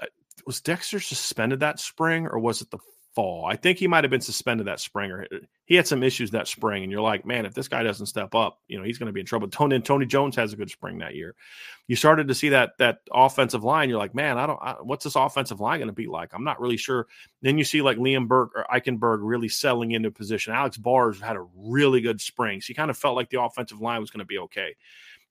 uh, 0.01 0.06
was 0.48 0.62
Dexter 0.62 1.01
suspended 1.01 1.60
that 1.60 1.82
spring 1.82 2.25
or 2.25 2.39
was 2.39 2.62
it 2.62 2.72
the 2.72 2.79
fall. 3.15 3.45
I 3.45 3.55
think 3.55 3.77
he 3.77 3.87
might 3.87 4.03
have 4.03 4.11
been 4.11 4.21
suspended 4.21 4.67
that 4.67 4.79
spring, 4.79 5.11
or 5.11 5.23
uh, 5.23 5.37
he 5.65 5.75
had 5.75 5.87
some 5.87 6.03
issues 6.03 6.31
that 6.31 6.47
spring. 6.47 6.83
And 6.83 6.91
you're 6.91 7.01
like, 7.01 7.25
man, 7.25 7.45
if 7.45 7.53
this 7.53 7.67
guy 7.67 7.83
doesn't 7.83 8.05
step 8.05 8.35
up, 8.35 8.59
you 8.67 8.77
know, 8.77 8.83
he's 8.83 8.97
going 8.97 9.07
to 9.07 9.13
be 9.13 9.19
in 9.19 9.25
trouble. 9.25 9.47
Tony 9.47 9.79
Tony 9.79 10.05
Jones 10.05 10.35
has 10.35 10.53
a 10.53 10.55
good 10.55 10.69
spring 10.69 10.99
that 10.99 11.15
year. 11.15 11.35
You 11.87 11.95
started 11.95 12.27
to 12.27 12.35
see 12.35 12.49
that 12.49 12.77
that 12.79 12.99
offensive 13.11 13.63
line. 13.63 13.89
You're 13.89 13.99
like, 13.99 14.15
man, 14.15 14.37
I 14.37 14.45
don't. 14.45 14.59
I, 14.61 14.75
what's 14.81 15.03
this 15.03 15.15
offensive 15.15 15.59
line 15.59 15.79
going 15.79 15.87
to 15.87 15.93
be 15.93 16.07
like? 16.07 16.31
I'm 16.33 16.43
not 16.43 16.59
really 16.59 16.77
sure. 16.77 17.07
Then 17.41 17.57
you 17.57 17.63
see 17.63 17.81
like 17.81 17.97
Liam 17.97 18.27
Burke 18.27 18.51
or 18.55 18.65
Eichenberg 18.71 19.19
really 19.21 19.49
settling 19.49 19.91
into 19.91 20.11
position. 20.11 20.53
Alex 20.53 20.77
Bars 20.77 21.19
had 21.19 21.35
a 21.35 21.45
really 21.55 22.01
good 22.01 22.21
spring. 22.21 22.61
So 22.61 22.69
you 22.69 22.75
kind 22.75 22.89
of 22.89 22.97
felt 22.97 23.15
like 23.15 23.29
the 23.29 23.41
offensive 23.41 23.81
line 23.81 24.01
was 24.01 24.11
going 24.11 24.19
to 24.19 24.25
be 24.25 24.39
okay. 24.39 24.75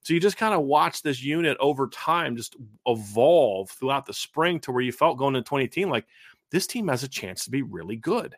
So 0.01 0.13
you 0.13 0.19
just 0.19 0.37
kind 0.37 0.53
of 0.53 0.61
watch 0.61 1.01
this 1.01 1.21
unit 1.21 1.57
over 1.59 1.87
time 1.87 2.35
just 2.35 2.55
evolve 2.85 3.69
throughout 3.69 4.05
the 4.05 4.13
spring 4.13 4.59
to 4.61 4.71
where 4.71 4.81
you 4.81 4.91
felt 4.91 5.17
going 5.17 5.35
into 5.35 5.47
2018 5.47 5.89
like 5.89 6.05
this 6.51 6.67
team 6.67 6.87
has 6.87 7.03
a 7.03 7.07
chance 7.07 7.45
to 7.45 7.51
be 7.51 7.61
really 7.61 7.95
good. 7.95 8.35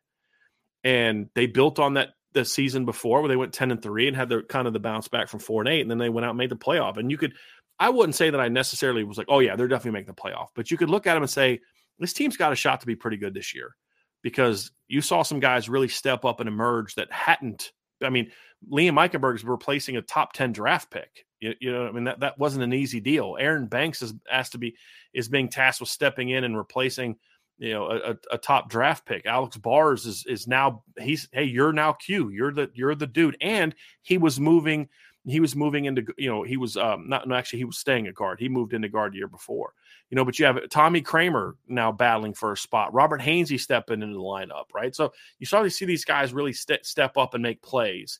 And 0.83 1.29
they 1.35 1.45
built 1.45 1.79
on 1.79 1.95
that 1.95 2.09
the 2.33 2.45
season 2.45 2.85
before 2.85 3.21
where 3.21 3.29
they 3.29 3.35
went 3.35 3.53
10 3.53 3.71
and 3.71 3.81
3 3.81 4.07
and 4.07 4.15
had 4.15 4.29
the 4.29 4.41
kind 4.41 4.65
of 4.65 4.73
the 4.73 4.79
bounce 4.79 5.09
back 5.09 5.27
from 5.27 5.41
4 5.41 5.63
and 5.63 5.69
8 5.69 5.81
and 5.81 5.91
then 5.91 5.97
they 5.97 6.09
went 6.09 6.25
out 6.25 6.31
and 6.31 6.37
made 6.37 6.49
the 6.49 6.55
playoff. 6.55 6.97
And 6.97 7.11
you 7.11 7.17
could 7.17 7.33
I 7.77 7.89
wouldn't 7.89 8.15
say 8.15 8.29
that 8.29 8.39
I 8.39 8.47
necessarily 8.47 9.03
was 9.03 9.17
like, 9.17 9.27
"Oh 9.27 9.39
yeah, 9.39 9.55
they're 9.55 9.67
definitely 9.67 9.99
making 9.99 10.13
the 10.15 10.21
playoff." 10.21 10.49
But 10.53 10.69
you 10.69 10.77
could 10.77 10.91
look 10.91 11.07
at 11.07 11.15
them 11.15 11.23
and 11.23 11.29
say, 11.29 11.61
"This 11.97 12.13
team's 12.13 12.37
got 12.37 12.51
a 12.53 12.55
shot 12.55 12.81
to 12.81 12.85
be 12.85 12.95
pretty 12.95 13.17
good 13.17 13.33
this 13.33 13.55
year." 13.55 13.75
Because 14.21 14.71
you 14.87 15.01
saw 15.01 15.23
some 15.23 15.39
guys 15.39 15.67
really 15.67 15.87
step 15.87 16.23
up 16.23 16.39
and 16.39 16.47
emerge 16.47 16.93
that 16.93 17.11
hadn't 17.11 17.71
I 18.03 18.09
mean, 18.09 18.31
Liam 18.71 18.93
Eichenberg 18.93 19.35
is 19.35 19.43
replacing 19.43 19.97
a 19.97 20.01
top 20.01 20.33
10 20.33 20.51
draft 20.51 20.89
pick. 20.89 21.25
You, 21.39 21.53
you, 21.59 21.71
know, 21.71 21.87
I 21.87 21.91
mean, 21.91 22.05
that, 22.05 22.19
that 22.21 22.39
wasn't 22.39 22.63
an 22.63 22.73
easy 22.73 22.99
deal. 22.99 23.37
Aaron 23.39 23.67
Banks 23.67 24.01
is 24.01 24.13
asked 24.31 24.53
to 24.53 24.57
be, 24.57 24.75
is 25.13 25.29
being 25.29 25.49
tasked 25.49 25.81
with 25.81 25.89
stepping 25.89 26.29
in 26.29 26.43
and 26.43 26.57
replacing 26.57 27.17
you 27.61 27.73
know 27.73 27.85
a, 27.91 28.17
a, 28.31 28.37
top 28.39 28.69
draft 28.69 29.05
pick. 29.05 29.27
Alex 29.27 29.55
Bars 29.55 30.07
is 30.07 30.25
is 30.27 30.47
now 30.47 30.83
he's 30.99 31.29
hey 31.31 31.43
you're 31.43 31.71
now 31.71 31.93
Q. 31.93 32.29
You're 32.29 32.51
the 32.51 32.71
you're 32.73 32.95
the 32.95 33.05
dude. 33.05 33.37
And 33.39 33.75
he 34.01 34.17
was 34.17 34.39
moving 34.39 34.89
he 35.25 35.39
was 35.39 35.55
moving 35.55 35.85
into 35.85 36.03
you 36.17 36.27
know 36.27 36.41
he 36.41 36.57
was 36.57 36.75
um 36.75 37.07
not 37.07 37.27
no, 37.27 37.35
actually 37.35 37.59
he 37.59 37.65
was 37.65 37.77
staying 37.77 38.07
at 38.07 38.15
guard. 38.15 38.39
He 38.39 38.49
moved 38.49 38.73
into 38.73 38.89
guard 38.89 39.13
year 39.13 39.27
before. 39.27 39.73
You 40.09 40.15
know 40.15 40.25
but 40.25 40.39
you 40.39 40.45
have 40.45 40.57
Tommy 40.69 41.03
Kraemer 41.03 41.53
now 41.67 41.91
battling 41.91 42.33
for 42.33 42.51
a 42.51 42.57
spot. 42.57 42.95
Robert 42.95 43.21
Hainsey 43.21 43.59
stepping 43.59 44.01
into 44.01 44.15
the 44.15 44.19
lineup 44.19 44.65
right? 44.73 44.95
So 44.95 45.13
you 45.37 45.45
start 45.45 45.65
to 45.65 45.69
see 45.69 45.85
these 45.85 46.03
guys 46.03 46.33
really 46.33 46.53
st- 46.53 46.85
step 46.85 47.15
up 47.15 47.35
and 47.35 47.43
make 47.43 47.61
plays 47.61 48.19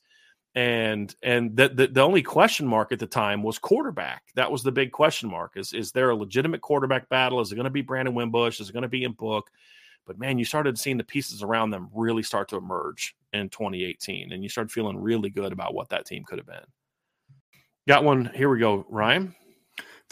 and 0.54 1.14
and 1.22 1.56
the, 1.56 1.68
the, 1.68 1.86
the 1.86 2.00
only 2.00 2.22
question 2.22 2.66
mark 2.66 2.92
at 2.92 2.98
the 2.98 3.06
time 3.06 3.42
was 3.42 3.58
quarterback. 3.58 4.24
That 4.34 4.50
was 4.50 4.62
the 4.62 4.72
big 4.72 4.92
question 4.92 5.30
mark. 5.30 5.52
Is 5.56 5.72
is 5.72 5.92
there 5.92 6.10
a 6.10 6.16
legitimate 6.16 6.60
quarterback 6.60 7.08
battle? 7.08 7.40
Is 7.40 7.52
it 7.52 7.56
going 7.56 7.64
to 7.64 7.70
be 7.70 7.82
Brandon 7.82 8.14
Wimbush? 8.14 8.60
Is 8.60 8.68
it 8.68 8.72
going 8.72 8.82
to 8.82 8.88
be 8.88 9.00
Ian 9.02 9.12
Book? 9.12 9.50
But 10.06 10.18
man, 10.18 10.38
you 10.38 10.44
started 10.44 10.78
seeing 10.78 10.98
the 10.98 11.04
pieces 11.04 11.42
around 11.42 11.70
them 11.70 11.88
really 11.94 12.22
start 12.22 12.48
to 12.48 12.56
emerge 12.56 13.14
in 13.32 13.48
2018, 13.48 14.32
and 14.32 14.42
you 14.42 14.48
started 14.48 14.72
feeling 14.72 14.98
really 14.98 15.30
good 15.30 15.52
about 15.52 15.74
what 15.74 15.88
that 15.90 16.06
team 16.06 16.24
could 16.24 16.38
have 16.38 16.46
been. 16.46 16.64
Got 17.88 18.04
one. 18.04 18.30
Here 18.34 18.48
we 18.48 18.58
go, 18.58 18.84
Ryan. 18.88 19.34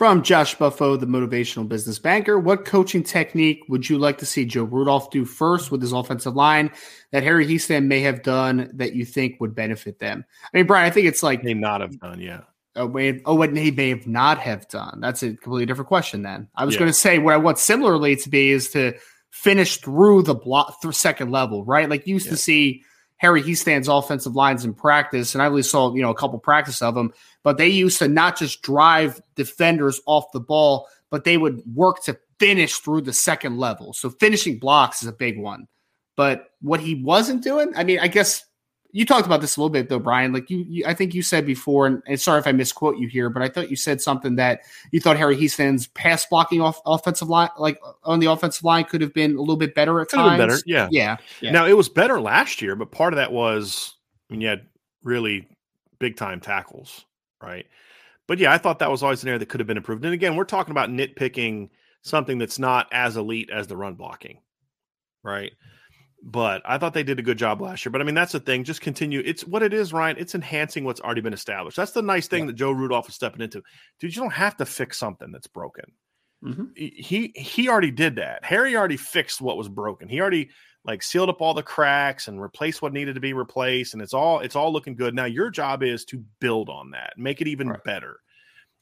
From 0.01 0.23
Josh 0.23 0.55
Buffo, 0.55 0.97
the 0.97 1.05
motivational 1.05 1.69
business 1.69 1.99
banker, 1.99 2.39
what 2.39 2.65
coaching 2.65 3.03
technique 3.03 3.63
would 3.69 3.87
you 3.87 3.99
like 3.99 4.17
to 4.17 4.25
see 4.25 4.47
Joe 4.47 4.65
Rudolph 4.65 5.11
do 5.11 5.27
first 5.27 5.71
with 5.71 5.83
his 5.83 5.93
offensive 5.93 6.35
line 6.35 6.71
that 7.13 7.23
Harry 7.23 7.47
Hiestand 7.47 7.85
may 7.85 8.01
have 8.01 8.23
done 8.23 8.71
that 8.73 8.95
you 8.95 9.05
think 9.05 9.39
would 9.41 9.55
benefit 9.55 9.99
them? 9.99 10.25
I 10.43 10.57
mean, 10.57 10.67
Brian, 10.67 10.87
I 10.87 10.91
think 10.91 11.07
it's 11.07 11.23
like 11.23 11.45
may 11.45 11.53
not 11.53 11.83
have 11.83 12.01
done, 12.01 12.19
yeah. 12.19 12.41
Oh, 12.77 12.91
oh, 13.27 13.35
what 13.35 13.55
he 13.55 13.71
may 13.71 13.91
have 13.91 14.07
not 14.07 14.39
have 14.39 14.67
done. 14.69 15.01
That's 15.03 15.23
a 15.23 15.35
completely 15.35 15.67
different 15.67 15.89
question. 15.89 16.23
Then 16.23 16.49
I 16.55 16.65
was 16.65 16.77
yeah. 16.77 16.79
going 16.79 16.91
to 16.93 16.99
say 16.99 17.19
what 17.19 17.35
I 17.35 17.37
want 17.37 17.59
similarly 17.59 18.17
to 18.17 18.31
be 18.31 18.53
is 18.53 18.71
to 18.71 18.95
finish 19.29 19.83
through 19.83 20.23
the 20.23 20.35
block 20.35 20.81
through 20.81 20.93
second 20.93 21.31
level, 21.31 21.63
right? 21.67 21.91
Like 21.91 22.07
you 22.07 22.15
used 22.15 22.25
yeah. 22.25 22.33
to 22.33 22.39
see 22.39 22.85
Harry 23.21 23.43
Hiestand's 23.43 23.87
offensive 23.87 24.35
lines 24.35 24.65
in 24.65 24.73
practice, 24.73 25.35
and 25.35 25.43
I 25.43 25.47
only 25.47 25.63
saw 25.63 25.95
you 25.95 26.01
know 26.01 26.11
a 26.11 26.15
couple 26.15 26.39
practice 26.39 26.81
of 26.81 26.95
them, 26.95 27.13
but 27.43 27.59
they 27.59 27.69
used 27.69 27.99
to 27.99 28.09
not 28.09 28.39
just 28.39 28.63
drive 28.63 29.21
defenders 29.37 30.01
off 30.07 30.33
the 30.33 30.41
ball, 30.41 30.89
but 31.11 31.25
they 31.25 31.37
would 31.37 31.63
work 31.75 32.03
to 32.05 32.19
finish 32.39 32.79
through 32.79 33.03
the 33.03 33.13
second 33.13 33.59
level. 33.59 33.93
So 33.93 34.09
finishing 34.09 34.59
blocks 34.59 35.03
is 35.03 35.09
a 35.09 35.13
big 35.13 35.39
one. 35.39 35.69
But 36.17 36.47
what 36.63 36.81
he 36.81 36.95
wasn't 36.95 37.45
doing, 37.45 37.73
I 37.77 37.85
mean, 37.85 37.99
I 37.99 38.09
guess 38.09 38.43
you 38.93 39.07
talked 39.07 39.27
about 39.27 39.41
this 39.41 39.57
a 39.57 39.61
little 39.61 39.71
bit 39.71 39.89
though, 39.89 39.99
Brian. 39.99 40.33
Like 40.33 40.51
you, 40.51 40.65
you 40.69 40.85
I 40.87 40.95
think 40.95 41.15
you 41.15 41.23
said 41.23 41.47
before, 41.47 41.87
and, 41.87 42.03
and, 42.07 42.21
sorry 42.21 42.41
if 42.41 42.47
I 42.47 42.53
misquote 42.53 42.99
you 42.99 43.09
here, 43.09 43.31
but 43.31 43.43
I 43.43 43.49
thought 43.49 43.71
you 43.71 43.77
said 43.77 44.01
something 44.01 44.37
that 44.37 44.61
you 44.91 45.01
thought 45.01 45.17
Harry 45.17 45.37
Hiestand's 45.37 45.87
pass 45.89 46.27
blocking 46.27 46.61
off 46.61 46.81
offensive 46.87 47.29
line, 47.29 47.51
like 47.59 47.81
on 48.05 48.21
the 48.21 48.27
offensive 48.27 48.65
line, 48.65 48.85
could 48.85 49.01
have 49.01 49.15
been 49.15 49.37
a 49.37 49.41
little 49.41 49.57
bit 49.57 49.75
better 49.75 50.01
at 50.01 50.09
could 50.09 50.17
times. 50.17 50.39
better, 50.39 50.59
yeah. 50.67 50.89
yeah, 50.91 51.17
yeah. 51.41 51.53
Now 51.53 51.67
it 51.67 51.77
was 51.77 51.89
better 51.89 52.21
last 52.21 52.61
year, 52.63 52.75
but 52.77 52.91
part 52.91 53.13
of 53.13 53.19
that 53.19 53.33
was 53.33 53.95
I 54.29 54.35
mean, 54.35 54.41
you 54.41 54.49
had 54.49 54.67
really 55.03 55.49
big 55.99 56.17
time 56.17 56.41
tackles, 56.41 57.05
right? 57.43 57.67
But 58.27 58.39
yeah, 58.39 58.53
I 58.53 58.59
thought 58.59 58.79
that 58.79 58.91
was 58.91 59.03
always 59.03 59.23
an 59.23 59.29
area 59.29 59.41
that 59.41 59.49
could 59.49 59.61
have 59.61 59.67
been 59.67 59.77
improved. 59.77 60.05
And 60.05 60.15
again, 60.15 60.37
we're 60.37 60.45
talking 60.45 60.71
about 60.71 60.89
nitpicking 60.89 61.69
something 62.03 62.39
that's 62.39 62.59
not 62.59 62.87
as 62.93 63.17
elite 63.17 63.51
as 63.53 63.67
the 63.67 63.77
run 63.77 63.95
blocking, 63.95 64.39
right? 65.23 65.53
But 66.23 66.63
I 66.65 66.79
thought 66.79 66.95
they 66.95 67.03
did 67.03 67.19
a 67.19 67.23
good 67.23 67.39
job 67.39 67.61
last 67.61 67.85
year. 67.85 67.91
But 67.91 68.01
I 68.01 68.05
mean, 68.05 68.15
that's 68.15 68.33
the 68.33 68.41
thing. 68.41 68.65
Just 68.65 68.81
continue. 68.81 69.23
It's 69.25 69.47
what 69.47 69.63
it 69.63 69.73
is, 69.73 69.93
Ryan. 69.93 70.17
It's 70.19 70.35
enhancing 70.35 70.85
what's 70.85 71.01
already 71.01 71.23
been 71.23 71.33
established. 71.33 71.77
That's 71.77 71.93
the 71.93 72.03
nice 72.03 72.29
thing 72.29 72.45
yeah. 72.45 72.47
that 72.49 72.57
Joe 72.57 72.73
Rudolph 72.73 73.09
is 73.09 73.15
stepping 73.15 73.41
into. 73.41 73.63
Dude, 73.99 74.15
you 74.15 74.21
don't 74.21 74.33
have 74.33 74.57
to 74.59 74.67
fix 74.67 74.99
something 74.99 75.33
that's 75.33 75.47
broken. 75.47 75.85
Mm-hmm. 76.45 76.65
He 76.75 77.33
he 77.37 77.69
already 77.69 77.91
did 77.91 78.17
that. 78.17 78.45
Harry 78.45 78.77
already 78.77 78.97
fixed 78.97 79.41
what 79.41 79.59
was 79.59 79.69
broken. 79.69 80.09
He 80.09 80.21
already 80.21 80.51
like 80.85 81.03
sealed 81.03 81.29
up 81.29 81.43
all 81.43 81.53
the 81.53 81.63
cracks 81.63 82.29
and 82.29 82.41
replaced 82.41 82.81
what 82.81 82.95
needed 82.95 83.15
to 83.15 83.21
be 83.21 83.35
replaced, 83.35 83.93
and 83.93 84.03
it's 84.03 84.15
all 84.15 84.41
it's 84.41 84.57
all 84.57 84.73
looking 84.73 84.97
good. 84.97 85.15
Now 85.15 85.27
your 85.27 85.51
job 85.51 85.83
is 85.83 86.05
to 86.07 86.25
build 86.41 86.71
on 86.71 86.93
that, 86.93 87.13
make 87.19 87.43
it 87.43 87.49
even 87.49 87.69
right. 87.69 87.85
better. 87.85 88.21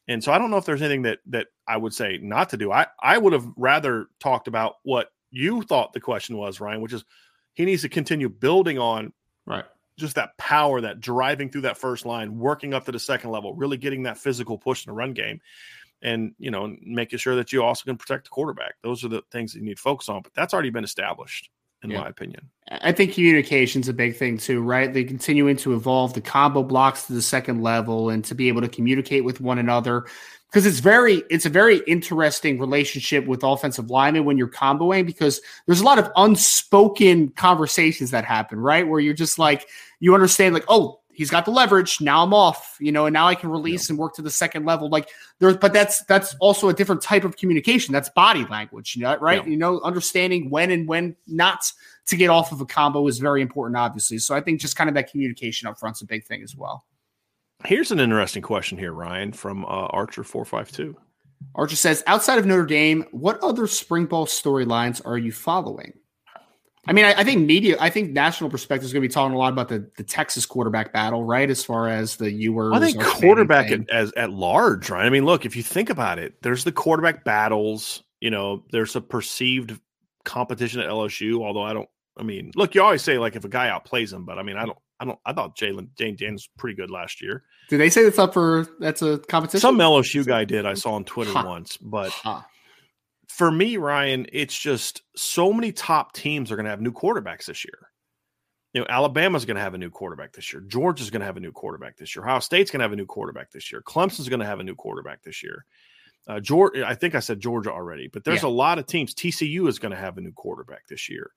And 0.06 0.22
so 0.22 0.32
I 0.32 0.38
don't 0.38 0.50
know 0.50 0.56
if 0.56 0.64
there's 0.64 0.82
anything 0.82 1.02
that 1.02 1.18
that 1.26 1.48
I 1.66 1.76
would 1.76 1.92
say 1.92 2.18
not 2.22 2.50
to 2.50 2.56
do. 2.56 2.70
I 2.70 2.86
I 3.02 3.18
would 3.18 3.32
have 3.32 3.46
rather 3.56 4.06
talked 4.20 4.46
about 4.46 4.76
what 4.84 5.08
you 5.30 5.62
thought 5.62 5.92
the 5.92 6.00
question 6.00 6.36
was, 6.36 6.60
Ryan, 6.60 6.80
which 6.80 6.92
is 6.92 7.04
he 7.58 7.64
needs 7.64 7.82
to 7.82 7.88
continue 7.88 8.28
building 8.28 8.78
on 8.78 9.12
right 9.44 9.64
just 9.98 10.14
that 10.14 10.38
power, 10.38 10.80
that 10.80 11.00
driving 11.00 11.50
through 11.50 11.62
that 11.62 11.76
first 11.76 12.06
line, 12.06 12.38
working 12.38 12.72
up 12.72 12.84
to 12.84 12.92
the 12.92 13.00
second 13.00 13.30
level, 13.30 13.52
really 13.52 13.76
getting 13.76 14.04
that 14.04 14.16
physical 14.16 14.56
push 14.56 14.86
in 14.86 14.90
the 14.90 14.94
run 14.94 15.12
game, 15.12 15.40
and 16.00 16.34
you 16.38 16.52
know 16.52 16.76
making 16.80 17.18
sure 17.18 17.34
that 17.34 17.52
you 17.52 17.62
also 17.62 17.84
can 17.84 17.98
protect 17.98 18.24
the 18.24 18.30
quarterback. 18.30 18.76
Those 18.82 19.04
are 19.04 19.08
the 19.08 19.22
things 19.32 19.52
that 19.52 19.58
you 19.58 19.64
need 19.64 19.76
to 19.76 19.82
focus 19.82 20.08
on. 20.08 20.22
But 20.22 20.32
that's 20.34 20.54
already 20.54 20.70
been 20.70 20.84
established, 20.84 21.50
in 21.82 21.90
yeah. 21.90 22.02
my 22.02 22.08
opinion. 22.08 22.48
I 22.70 22.92
think 22.92 23.12
communication's 23.12 23.88
a 23.88 23.92
big 23.92 24.16
thing 24.16 24.38
too, 24.38 24.62
right? 24.62 24.94
They 24.94 25.02
continuing 25.02 25.56
to 25.56 25.74
evolve 25.74 26.14
the 26.14 26.20
combo 26.20 26.62
blocks 26.62 27.08
to 27.08 27.12
the 27.12 27.22
second 27.22 27.62
level 27.62 28.08
and 28.08 28.24
to 28.26 28.36
be 28.36 28.46
able 28.46 28.60
to 28.60 28.68
communicate 28.68 29.24
with 29.24 29.40
one 29.40 29.58
another 29.58 30.06
because 30.50 30.64
it's 30.64 30.78
very 30.78 31.22
it's 31.30 31.46
a 31.46 31.50
very 31.50 31.78
interesting 31.86 32.58
relationship 32.58 33.26
with 33.26 33.42
offensive 33.42 33.90
linemen 33.90 34.24
when 34.24 34.38
you're 34.38 34.48
comboing 34.48 35.04
because 35.04 35.40
there's 35.66 35.80
a 35.80 35.84
lot 35.84 35.98
of 35.98 36.10
unspoken 36.16 37.28
conversations 37.30 38.10
that 38.10 38.24
happen, 38.24 38.58
right? 38.58 38.86
Where 38.86 39.00
you're 39.00 39.14
just 39.14 39.38
like 39.38 39.68
you 40.00 40.14
understand 40.14 40.54
like, 40.54 40.64
oh, 40.68 41.00
he's 41.12 41.30
got 41.30 41.44
the 41.44 41.50
leverage, 41.50 42.00
now 42.00 42.22
I'm 42.22 42.32
off, 42.32 42.76
you 42.80 42.92
know, 42.92 43.06
and 43.06 43.12
now 43.12 43.26
I 43.26 43.34
can 43.34 43.50
release 43.50 43.90
and 43.90 43.98
work 43.98 44.14
to 44.14 44.22
the 44.22 44.30
second 44.30 44.64
level. 44.64 44.88
Like 44.88 45.10
there's 45.38 45.56
but 45.56 45.72
that's 45.72 46.02
that's 46.04 46.34
also 46.40 46.68
a 46.68 46.72
different 46.72 47.02
type 47.02 47.24
of 47.24 47.36
communication. 47.36 47.92
That's 47.92 48.08
body 48.08 48.46
language, 48.46 48.96
you 48.96 49.02
know, 49.02 49.16
right? 49.16 49.46
You 49.46 49.56
know, 49.56 49.80
understanding 49.80 50.48
when 50.48 50.70
and 50.70 50.88
when 50.88 51.14
not 51.26 51.70
to 52.06 52.16
get 52.16 52.30
off 52.30 52.52
of 52.52 52.60
a 52.62 52.66
combo 52.66 53.06
is 53.06 53.18
very 53.18 53.42
important, 53.42 53.76
obviously. 53.76 54.16
So 54.16 54.34
I 54.34 54.40
think 54.40 54.60
just 54.60 54.76
kind 54.76 54.88
of 54.88 54.94
that 54.94 55.10
communication 55.10 55.68
up 55.68 55.78
front's 55.78 56.00
a 56.00 56.06
big 56.06 56.24
thing 56.24 56.42
as 56.42 56.56
well. 56.56 56.84
Here's 57.64 57.90
an 57.90 58.00
interesting 58.00 58.42
question 58.42 58.78
here, 58.78 58.92
Ryan, 58.92 59.32
from 59.32 59.64
uh, 59.64 59.68
Archer 59.68 60.24
four 60.24 60.44
five 60.44 60.70
two. 60.70 60.96
Archer 61.54 61.76
says, 61.76 62.02
outside 62.06 62.38
of 62.38 62.46
Notre 62.46 62.66
Dame, 62.66 63.04
what 63.10 63.38
other 63.42 63.66
spring 63.66 64.06
ball 64.06 64.26
storylines 64.26 65.00
are 65.04 65.18
you 65.18 65.32
following? 65.32 65.92
I 66.86 66.92
mean, 66.92 67.04
I, 67.04 67.14
I, 67.14 67.24
think 67.24 67.46
media, 67.46 67.76
I 67.78 67.90
think 67.90 68.12
national 68.12 68.48
perspective 68.48 68.86
is 68.86 68.92
going 68.94 69.02
to 69.02 69.08
be 69.08 69.12
talking 69.12 69.34
a 69.34 69.38
lot 69.38 69.52
about 69.52 69.68
the, 69.68 69.90
the 69.98 70.02
Texas 70.02 70.46
quarterback 70.46 70.92
battle, 70.92 71.22
right? 71.22 71.50
As 71.50 71.62
far 71.62 71.88
as 71.88 72.16
the 72.16 72.30
Ewers. 72.32 72.72
I 72.74 72.80
think 72.80 73.02
quarterback 73.02 73.70
at, 73.70 73.90
as 73.90 74.10
at 74.16 74.30
large, 74.30 74.88
right? 74.88 75.04
I 75.04 75.10
mean, 75.10 75.26
look, 75.26 75.44
if 75.44 75.54
you 75.54 75.62
think 75.62 75.90
about 75.90 76.18
it, 76.18 76.40
there's 76.42 76.64
the 76.64 76.72
quarterback 76.72 77.24
battles. 77.24 78.02
You 78.20 78.30
know, 78.30 78.64
there's 78.72 78.96
a 78.96 79.02
perceived 79.02 79.78
competition 80.24 80.80
at 80.80 80.88
LSU. 80.88 81.44
Although 81.44 81.62
I 81.62 81.74
don't, 81.74 81.88
I 82.16 82.22
mean, 82.22 82.52
look, 82.54 82.74
you 82.74 82.82
always 82.82 83.02
say 83.02 83.18
like 83.18 83.36
if 83.36 83.44
a 83.44 83.50
guy 83.50 83.68
outplays 83.68 84.12
him, 84.12 84.24
but 84.24 84.38
I 84.38 84.42
mean, 84.42 84.56
I 84.56 84.64
don't, 84.64 84.78
I 85.00 85.04
don't. 85.04 85.18
I 85.24 85.32
thought 85.32 85.56
Jalen 85.56 85.88
Jayden 85.98 86.18
Daniels 86.18 86.42
was 86.42 86.48
pretty 86.56 86.76
good 86.76 86.90
last 86.90 87.22
year. 87.22 87.44
Did 87.68 87.80
they 87.80 87.90
say 87.90 88.04
that's 88.04 88.18
up 88.18 88.34
for 88.34 88.66
that's 88.78 89.02
a 89.02 89.18
competition? 89.18 89.60
Some 89.60 89.78
LSU 89.78 90.26
guy 90.26 90.44
did. 90.44 90.66
I 90.66 90.74
saw 90.74 90.92
on 90.92 91.04
Twitter 91.04 91.32
huh. 91.32 91.44
once, 91.46 91.76
but 91.76 92.10
huh. 92.10 92.42
for 93.28 93.50
me, 93.50 93.76
Ryan, 93.76 94.26
it's 94.32 94.58
just 94.58 95.02
so 95.16 95.52
many 95.52 95.72
top 95.72 96.12
teams 96.12 96.50
are 96.50 96.56
going 96.56 96.64
to 96.64 96.70
have 96.70 96.80
new 96.80 96.92
quarterbacks 96.92 97.46
this 97.46 97.64
year. 97.64 97.88
You 98.74 98.80
know, 98.82 98.86
Alabama's 98.90 99.44
going 99.44 99.56
to 99.56 99.62
have 99.62 99.74
a 99.74 99.78
new 99.78 99.90
quarterback 99.90 100.32
this 100.32 100.52
year. 100.52 100.62
Georgia's 100.62 101.10
going 101.10 101.20
to 101.20 101.26
have 101.26 101.36
a 101.36 101.40
new 101.40 101.52
quarterback 101.52 101.96
this 101.96 102.14
year. 102.14 102.24
Ohio 102.24 102.40
State's 102.40 102.70
going 102.70 102.80
to 102.80 102.84
have 102.84 102.92
a 102.92 102.96
new 102.96 103.06
quarterback 103.06 103.50
this 103.50 103.72
year. 103.72 103.82
Clemson's 103.82 104.28
going 104.28 104.40
to 104.40 104.46
have 104.46 104.60
a 104.60 104.64
new 104.64 104.74
quarterback 104.74 105.22
this 105.22 105.42
year. 105.42 105.64
Uh, 106.26 106.38
Georgia, 106.40 106.86
I 106.86 106.94
think 106.94 107.14
I 107.14 107.20
said 107.20 107.40
Georgia 107.40 107.72
already, 107.72 108.08
but 108.08 108.24
there's 108.24 108.42
yeah. 108.42 108.48
a 108.48 108.50
lot 108.50 108.78
of 108.78 108.86
teams. 108.86 109.14
TCU 109.14 109.66
is 109.68 109.78
going 109.78 109.92
to 109.92 109.98
have 109.98 110.18
a 110.18 110.20
new 110.20 110.32
quarterback 110.32 110.86
this 110.86 111.08
year. 111.08 111.30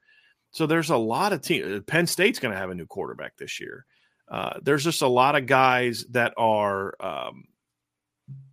So 0.52 0.66
there's 0.66 0.90
a 0.90 0.98
lot 0.98 1.34
of 1.34 1.42
teams. 1.42 1.82
Penn 1.88 2.08
State's 2.08 2.40
going 2.40 2.54
to 2.54 2.60
have 2.60 2.70
a 2.70 2.76
new 2.76 2.86
quarterback 2.86 3.38
this 3.38 3.60
year. 3.60 3.86
Uh, 4.30 4.60
there's 4.62 4.84
just 4.84 5.02
a 5.02 5.08
lot 5.08 5.36
of 5.36 5.46
guys 5.46 6.06
that 6.12 6.34
are 6.38 6.96
um, 7.02 7.46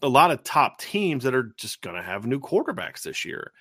a 0.02 0.08
lot 0.08 0.30
of 0.30 0.42
top 0.42 0.80
teams 0.80 1.24
that 1.24 1.34
are 1.34 1.54
just 1.56 1.82
going 1.82 1.96
to 1.96 2.02
have 2.02 2.26
new 2.26 2.40
quarterbacks 2.40 3.02
this 3.02 3.24
year. 3.24 3.52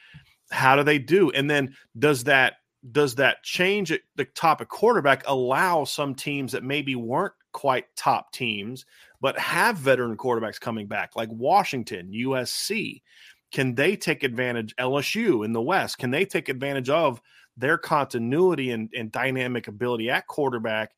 How 0.51 0.75
do 0.75 0.83
they 0.83 0.99
do? 0.99 1.29
And 1.31 1.49
then 1.49 1.75
does 1.97 2.25
that 2.25 2.55
does 2.91 3.15
that 3.15 3.43
change 3.43 3.91
at 3.91 4.01
the 4.15 4.25
top 4.25 4.61
of 4.61 4.69
quarterback 4.69 5.23
allow 5.27 5.83
some 5.83 6.15
teams 6.15 6.51
that 6.51 6.63
maybe 6.63 6.95
weren't 6.95 7.33
quite 7.51 7.85
top 7.95 8.31
teams 8.31 8.85
but 9.19 9.37
have 9.39 9.77
veteran 9.77 10.15
quarterbacks 10.15 10.59
coming 10.59 10.87
back 10.87 11.15
like 11.15 11.29
Washington, 11.31 12.11
USC? 12.13 13.01
Can 13.51 13.75
they 13.75 13.95
take 13.95 14.23
advantage 14.23 14.75
LSU 14.75 15.43
in 15.43 15.53
the 15.53 15.61
West? 15.61 15.97
Can 15.97 16.11
they 16.11 16.25
take 16.25 16.49
advantage 16.49 16.89
of 16.89 17.21
their 17.57 17.77
continuity 17.77 18.71
and, 18.71 18.89
and 18.95 19.11
dynamic 19.11 19.67
ability 19.67 20.09
at 20.09 20.27
quarterback 20.27 20.91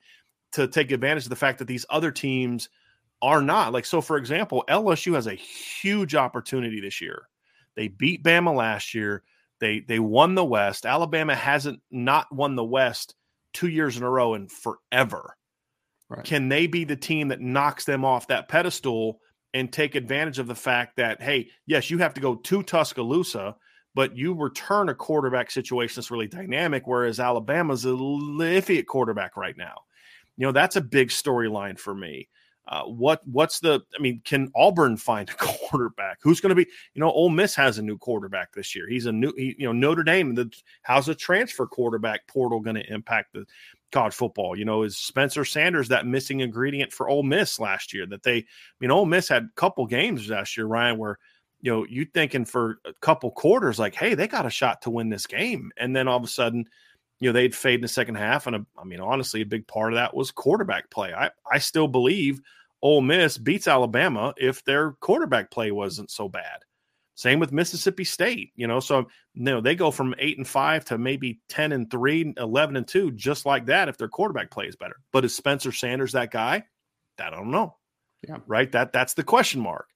to 0.51 0.67
take 0.67 0.91
advantage 0.91 1.23
of 1.23 1.29
the 1.29 1.35
fact 1.35 1.59
that 1.59 1.67
these 1.67 1.85
other 1.89 2.11
teams 2.11 2.69
are 3.21 3.41
not. 3.41 3.73
Like, 3.73 3.85
so 3.85 4.01
for 4.01 4.17
example, 4.17 4.63
LSU 4.69 5.13
has 5.15 5.27
a 5.27 5.33
huge 5.33 6.15
opportunity 6.15 6.79
this 6.81 7.01
year. 7.01 7.27
They 7.75 7.87
beat 7.87 8.23
Bama 8.23 8.55
last 8.55 8.93
year. 8.93 9.23
They 9.59 9.81
they 9.81 9.99
won 9.99 10.35
the 10.35 10.45
West. 10.45 10.85
Alabama 10.85 11.35
hasn't 11.35 11.81
not 11.91 12.33
won 12.33 12.55
the 12.55 12.63
West 12.63 13.15
two 13.53 13.67
years 13.67 13.97
in 13.97 14.03
a 14.03 14.09
row 14.09 14.33
and 14.33 14.51
forever. 14.51 15.35
Right. 16.09 16.23
Can 16.23 16.49
they 16.49 16.65
be 16.67 16.85
the 16.85 16.95
team 16.95 17.27
that 17.27 17.41
knocks 17.41 17.85
them 17.85 18.03
off 18.03 18.27
that 18.27 18.47
pedestal 18.47 19.19
and 19.53 19.71
take 19.71 19.95
advantage 19.95 20.39
of 20.39 20.47
the 20.47 20.55
fact 20.55 20.95
that, 20.97 21.21
hey, 21.21 21.49
yes, 21.65 21.89
you 21.89 21.99
have 21.99 22.13
to 22.15 22.21
go 22.21 22.35
to 22.35 22.63
Tuscaloosa, 22.63 23.55
but 23.95 24.15
you 24.15 24.33
return 24.33 24.89
a 24.89 24.95
quarterback 24.95 25.51
situation 25.51 25.95
that's 25.95 26.11
really 26.11 26.27
dynamic, 26.27 26.87
whereas 26.87 27.19
Alabama's 27.19 27.85
a 27.85 27.89
iffy 27.89 28.79
at 28.79 28.87
quarterback 28.87 29.35
right 29.35 29.57
now. 29.57 29.83
You 30.37 30.45
know, 30.45 30.51
that's 30.51 30.75
a 30.75 30.81
big 30.81 31.09
storyline 31.09 31.77
for 31.77 31.93
me. 31.93 32.29
Uh, 32.69 32.83
what 32.83 33.19
what's 33.25 33.59
the? 33.59 33.81
I 33.97 34.01
mean, 34.01 34.21
can 34.23 34.51
Auburn 34.55 34.95
find 34.95 35.27
a 35.27 35.33
quarterback? 35.37 36.19
Who's 36.21 36.39
going 36.39 36.51
to 36.51 36.55
be? 36.55 36.69
You 36.93 37.01
know, 37.01 37.09
Ole 37.09 37.29
Miss 37.29 37.55
has 37.55 37.79
a 37.79 37.81
new 37.81 37.97
quarterback 37.97 38.53
this 38.53 38.75
year. 38.75 38.87
He's 38.87 39.07
a 39.07 39.11
new. 39.11 39.33
He, 39.35 39.55
you 39.57 39.65
know, 39.65 39.71
Notre 39.71 40.03
Dame. 40.03 40.35
The, 40.35 40.51
how's 40.83 41.07
the 41.07 41.15
transfer 41.15 41.65
quarterback 41.65 42.27
portal 42.27 42.59
going 42.59 42.75
to 42.75 42.93
impact 42.93 43.33
the 43.33 43.45
college 43.91 44.13
football? 44.13 44.55
You 44.55 44.65
know, 44.65 44.83
is 44.83 44.99
Spencer 44.99 45.45
Sanders 45.45 45.87
that 45.87 46.05
missing 46.05 46.41
ingredient 46.41 46.93
for 46.93 47.09
Ole 47.09 47.23
Miss 47.23 47.59
last 47.59 47.91
year? 47.91 48.05
That 48.05 48.21
they, 48.21 48.37
I 48.37 48.45
mean, 48.79 48.91
Ole 48.91 49.07
Miss 49.07 49.27
had 49.27 49.45
a 49.45 49.55
couple 49.55 49.87
games 49.87 50.29
last 50.29 50.55
year, 50.55 50.67
Ryan, 50.67 50.99
where 50.99 51.17
you 51.61 51.71
know, 51.71 51.85
you 51.85 52.05
thinking 52.05 52.45
for 52.45 52.79
a 52.85 52.93
couple 53.01 53.31
quarters, 53.31 53.79
like, 53.79 53.95
hey, 53.95 54.15
they 54.15 54.27
got 54.27 54.45
a 54.45 54.49
shot 54.49 54.81
to 54.83 54.89
win 54.89 55.09
this 55.09 55.27
game. 55.27 55.71
And 55.77 55.95
then 55.95 56.07
all 56.07 56.17
of 56.17 56.23
a 56.23 56.27
sudden, 56.27 56.65
you 57.19 57.29
know, 57.29 57.33
they'd 57.33 57.55
fade 57.55 57.75
in 57.75 57.81
the 57.81 57.87
second 57.87 58.15
half. 58.15 58.47
And 58.47 58.55
a, 58.55 58.65
I 58.77 58.85
mean, 58.85 59.01
honestly, 59.01 59.41
a 59.41 59.45
big 59.45 59.67
part 59.67 59.93
of 59.93 59.97
that 59.97 60.15
was 60.15 60.31
quarterback 60.31 60.89
play. 60.89 61.13
I, 61.13 61.31
I 61.51 61.59
still 61.59 61.87
believe 61.87 62.39
Ole 62.81 63.01
Miss 63.01 63.37
beats 63.37 63.67
Alabama 63.67 64.33
if 64.37 64.63
their 64.63 64.91
quarterback 64.93 65.51
play 65.51 65.71
wasn't 65.71 66.11
so 66.11 66.29
bad. 66.29 66.59
Same 67.15 67.39
with 67.39 67.51
Mississippi 67.51 68.05
State, 68.05 68.53
you 68.55 68.65
know. 68.65 68.79
So, 68.79 69.09
you 69.33 69.43
know, 69.43 69.59
they 69.59 69.75
go 69.75 69.91
from 69.91 70.15
eight 70.19 70.37
and 70.37 70.47
five 70.47 70.85
to 70.85 70.97
maybe 70.97 71.41
10 71.49 71.73
and 71.73 71.91
three, 71.91 72.33
11 72.37 72.77
and 72.77 72.87
two, 72.87 73.11
just 73.11 73.45
like 73.45 73.65
that 73.65 73.89
if 73.89 73.97
their 73.97 74.07
quarterback 74.07 74.49
play 74.49 74.67
is 74.67 74.77
better. 74.77 74.95
But 75.11 75.25
is 75.25 75.35
Spencer 75.35 75.73
Sanders 75.73 76.13
that 76.13 76.31
guy? 76.31 76.63
That 77.17 77.33
I 77.33 77.35
don't 77.35 77.51
know. 77.51 77.75
Yeah. 78.25 78.37
Right. 78.47 78.71
That 78.71 78.93
that's 78.93 79.15
the 79.15 79.23
question 79.23 79.59
mark 79.59 79.87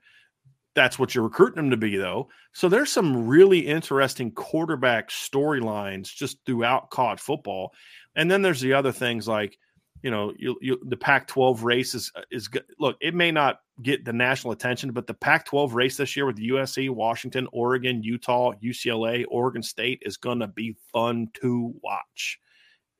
that's 0.75 0.97
what 0.97 1.13
you're 1.13 1.23
recruiting 1.23 1.57
them 1.57 1.69
to 1.71 1.77
be, 1.77 1.95
though. 1.97 2.29
So 2.53 2.69
there's 2.69 2.91
some 2.91 3.27
really 3.27 3.59
interesting 3.59 4.31
quarterback 4.31 5.09
storylines 5.09 6.13
just 6.13 6.37
throughout 6.45 6.89
college 6.89 7.19
football. 7.19 7.73
And 8.15 8.29
then 8.29 8.41
there's 8.41 8.61
the 8.61 8.73
other 8.73 8.91
things 8.91 9.27
like, 9.27 9.57
you 10.01 10.11
know, 10.11 10.33
you, 10.37 10.57
you, 10.61 10.79
the 10.85 10.97
Pac-12 10.97 11.63
race 11.63 11.95
is 11.95 12.11
uh, 12.15 12.21
is 12.29 12.49
look. 12.77 12.97
It 12.99 13.15
may 13.15 13.31
not 13.31 13.59
get 13.81 14.03
the 14.03 14.11
national 14.11 14.51
attention, 14.51 14.91
but 14.91 15.07
the 15.07 15.13
Pac-12 15.13 15.73
race 15.73 15.95
this 15.95 16.15
year 16.15 16.25
with 16.25 16.37
USC, 16.37 16.89
Washington, 16.89 17.47
Oregon, 17.53 18.03
Utah, 18.03 18.51
UCLA, 18.61 19.23
Oregon 19.29 19.63
State 19.63 19.99
is 20.05 20.17
going 20.17 20.39
to 20.39 20.47
be 20.47 20.75
fun 20.91 21.29
to 21.41 21.73
watch. 21.81 22.39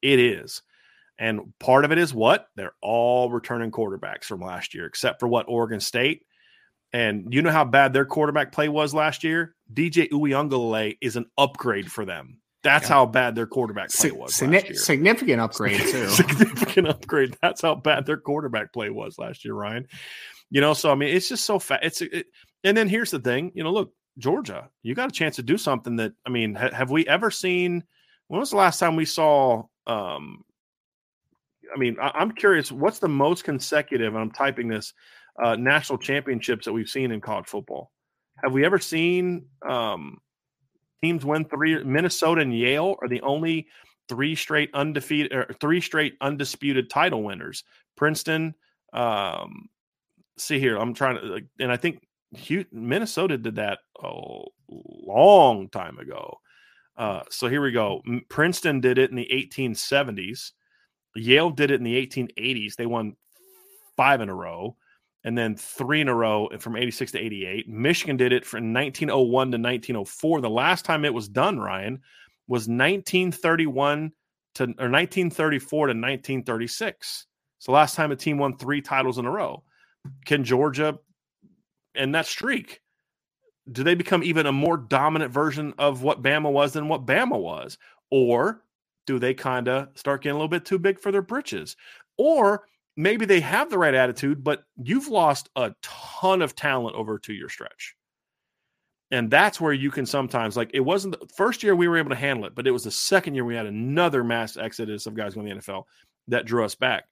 It 0.02 0.20
is. 0.20 0.62
And 1.20 1.54
part 1.60 1.86
of 1.86 1.92
it 1.92 1.98
is 1.98 2.14
what? 2.14 2.48
They're 2.56 2.74
all 2.82 3.30
returning 3.30 3.72
quarterbacks 3.72 4.24
from 4.24 4.42
last 4.42 4.74
year, 4.74 4.86
except 4.86 5.20
for 5.20 5.28
what 5.28 5.46
Oregon 5.48 5.80
State 5.80 6.26
and 6.94 7.34
you 7.34 7.42
know 7.42 7.52
how 7.52 7.66
bad 7.66 7.92
their 7.92 8.06
quarterback 8.06 8.52
play 8.52 8.70
was 8.70 8.94
last 8.94 9.24
year? 9.24 9.56
DJ 9.74 10.10
Uiagalelei 10.10 10.98
is 11.02 11.16
an 11.16 11.26
upgrade 11.38 11.92
for 11.92 12.06
them. 12.06 12.40
That's 12.64 12.88
yeah. 12.88 12.94
how 12.94 13.06
bad 13.08 13.36
their 13.36 13.48
quarterback 13.48 13.90
play 13.92 14.12
was. 14.12 14.36
Sign- 14.36 14.76
significant 14.76 15.42
upgrade 15.42 15.82
too. 15.82 16.08
significant 16.10 16.88
upgrade. 16.88 17.36
That's 17.42 17.62
how 17.62 17.76
bad 17.76 18.06
their 18.06 18.18
quarterback 18.18 18.72
play 18.72 18.90
was 18.90 19.18
last 19.18 19.44
year, 19.44 19.56
Ryan. 19.56 19.88
You 20.50 20.62
know, 20.62 20.74
so 20.74 20.92
I 20.92 20.96
mean, 20.96 21.14
it's 21.14 21.28
just 21.28 21.46
so 21.46 21.60
fast. 21.60 21.84
It's 21.84 22.02
it, 22.02 22.28
and 22.64 22.78
then 22.78 22.88
here's 22.88 23.12
the 23.12 23.20
thing. 23.20 23.52
You 23.56 23.64
know, 23.64 23.72
look, 23.72 23.92
Georgia, 24.20 24.70
you 24.84 24.94
got 24.94 25.10
a 25.10 25.14
chance 25.14 25.36
to 25.38 25.44
do 25.44 25.58
something 25.58 25.96
that 25.98 26.14
I 26.26 26.30
mean, 26.30 26.54
ha- 26.54 26.72
have 26.72 26.92
we 26.92 27.08
ever 27.08 27.32
seen? 27.32 27.84
When 28.28 28.40
was 28.40 28.52
the 28.52 28.58
last 28.58 28.80
time 28.80 28.96
we 28.96 29.06
saw? 29.06 29.64
um 29.88 30.44
I 31.74 31.80
mean, 31.80 31.98
I, 32.00 32.12
I'm 32.14 32.32
curious. 32.32 32.72
What's 32.72 33.00
the 33.00 33.10
most 33.10 33.44
consecutive? 33.44 34.16
I'm 34.16 34.32
typing 34.32 34.68
this 34.68 34.94
uh, 35.42 35.56
national 35.56 35.98
championships 35.98 36.66
that 36.66 36.74
we've 36.74 36.90
seen 36.90 37.12
in 37.12 37.22
college 37.22 37.48
football. 37.48 37.92
Have 38.44 38.54
we 38.54 38.66
ever 38.66 38.80
seen 38.80 39.46
um, 39.68 40.18
teams 41.04 41.26
win 41.26 41.46
three? 41.46 41.84
Minnesota 41.84 42.42
and 42.42 42.58
Yale 42.58 42.96
are 43.02 43.08
the 43.08 43.22
only 43.22 43.68
three 44.10 44.36
straight 44.36 44.70
undefeated 44.74 45.34
or 45.34 45.48
three 45.60 45.82
straight 45.82 46.16
undisputed 46.22 46.90
title 46.90 47.24
winners. 47.24 47.64
Princeton, 47.96 48.54
um, 48.92 49.70
see 50.38 50.60
here, 50.60 50.78
I'm 50.78 50.94
trying 50.94 51.16
to, 51.16 51.42
and 51.60 51.72
I 51.72 51.78
think 51.78 52.06
Minnesota 52.72 53.38
did 53.38 53.56
that 53.56 53.80
a 54.02 54.12
long 54.70 55.70
time 55.70 55.98
ago. 56.00 56.40
Uh, 56.98 57.22
so 57.30 57.48
here 57.48 57.62
we 57.62 57.72
go. 57.72 58.02
Princeton 58.30 58.82
did 58.82 58.98
it 58.98 59.10
in 59.10 59.16
the 59.16 59.30
1870s. 59.32 60.52
Yale 61.16 61.50
did 61.50 61.72
it 61.72 61.76
in 61.76 61.84
the 61.84 62.08
1880s. 62.08 62.76
They 62.76 62.86
won 62.86 63.16
five 63.96 64.22
in 64.22 64.30
a 64.30 64.36
row 64.36 64.76
and 65.24 65.38
then 65.38 65.56
three 65.56 66.02
in 66.02 66.10
a 66.10 66.16
row 66.16 66.50
from 66.60 66.76
86 66.76 67.14
to 67.14 67.20
88. 67.20 67.70
Michigan 67.70 68.18
did 68.18 68.34
it 68.34 68.46
from 68.46 68.74
1901 68.74 69.52
to 69.52 69.58
1904. 69.58 70.42
The 70.42 70.50
last 70.50 70.86
time 70.86 71.06
it 71.06 71.14
was 71.14 71.28
done, 71.28 71.60
Ryan, 71.60 72.02
was 72.48 72.68
1931 72.68 74.12
to 74.56 74.64
or 74.64 74.90
1934 74.90 75.88
to 75.88 75.92
1936. 75.92 77.26
So 77.60 77.72
last 77.72 77.96
time 77.96 78.12
a 78.12 78.16
team 78.16 78.38
won 78.38 78.58
three 78.58 78.82
titles 78.82 79.18
in 79.18 79.26
a 79.26 79.32
row. 79.32 79.64
Can 80.26 80.44
Georgia 80.44 81.00
and 81.96 82.14
that 82.14 82.26
streak 82.26 82.82
do 83.72 83.84
they 83.84 83.96
become 83.96 84.24
even 84.24 84.46
a 84.46 84.52
more 84.52 84.78
dominant 84.78 85.32
version 85.32 85.74
of 85.78 86.04
what 86.04 86.22
Bama 86.22 86.52
was 86.52 86.74
than 86.74 86.90
what 86.90 87.06
Bama 87.06 87.40
was? 87.40 87.78
Or 88.12 88.62
do 89.06 89.20
they 89.20 89.34
kind 89.34 89.68
of 89.68 89.88
start 89.96 90.22
getting 90.22 90.36
a 90.36 90.38
little 90.38 90.50
bit 90.50 90.66
too 90.66 90.80
big 90.80 91.00
for 91.00 91.12
their 91.12 91.22
britches? 91.22 91.78
Or 92.18 92.66
maybe 92.96 93.26
they 93.26 93.40
have 93.40 93.70
the 93.70 93.78
right 93.78 93.94
attitude, 93.94 94.44
but 94.44 94.64
you've 94.82 95.08
lost 95.08 95.50
a 95.56 95.74
ton 95.82 96.42
of 96.42 96.56
talent 96.56 96.96
over 96.96 97.16
a 97.16 97.22
two 97.22 97.34
year 97.34 97.50
stretch. 97.50 97.96
And 99.12 99.30
that's 99.30 99.62
where 99.62 99.74
you 99.74 99.92
can 99.92 100.08
sometimes, 100.08 100.58
like, 100.58 100.72
it 100.74 100.80
wasn't 100.80 101.20
the 101.20 101.28
first 101.36 101.62
year 101.62 101.76
we 101.76 101.88
were 101.88 101.98
able 101.98 102.10
to 102.10 102.16
handle 102.16 102.46
it, 102.46 102.56
but 102.56 102.66
it 102.66 102.72
was 102.72 102.84
the 102.84 102.92
second 102.92 103.36
year 103.36 103.46
we 103.46 103.56
had 103.56 103.68
another 103.68 104.24
mass 104.24 104.58
exodus 104.58 105.06
of 105.06 105.14
guys 105.14 105.36
going 105.36 105.48
to 105.48 105.54
the 105.54 105.62
NFL 105.62 105.84
that 106.30 106.46
drew 106.46 106.66
us 106.66 106.74
back. 106.74 107.04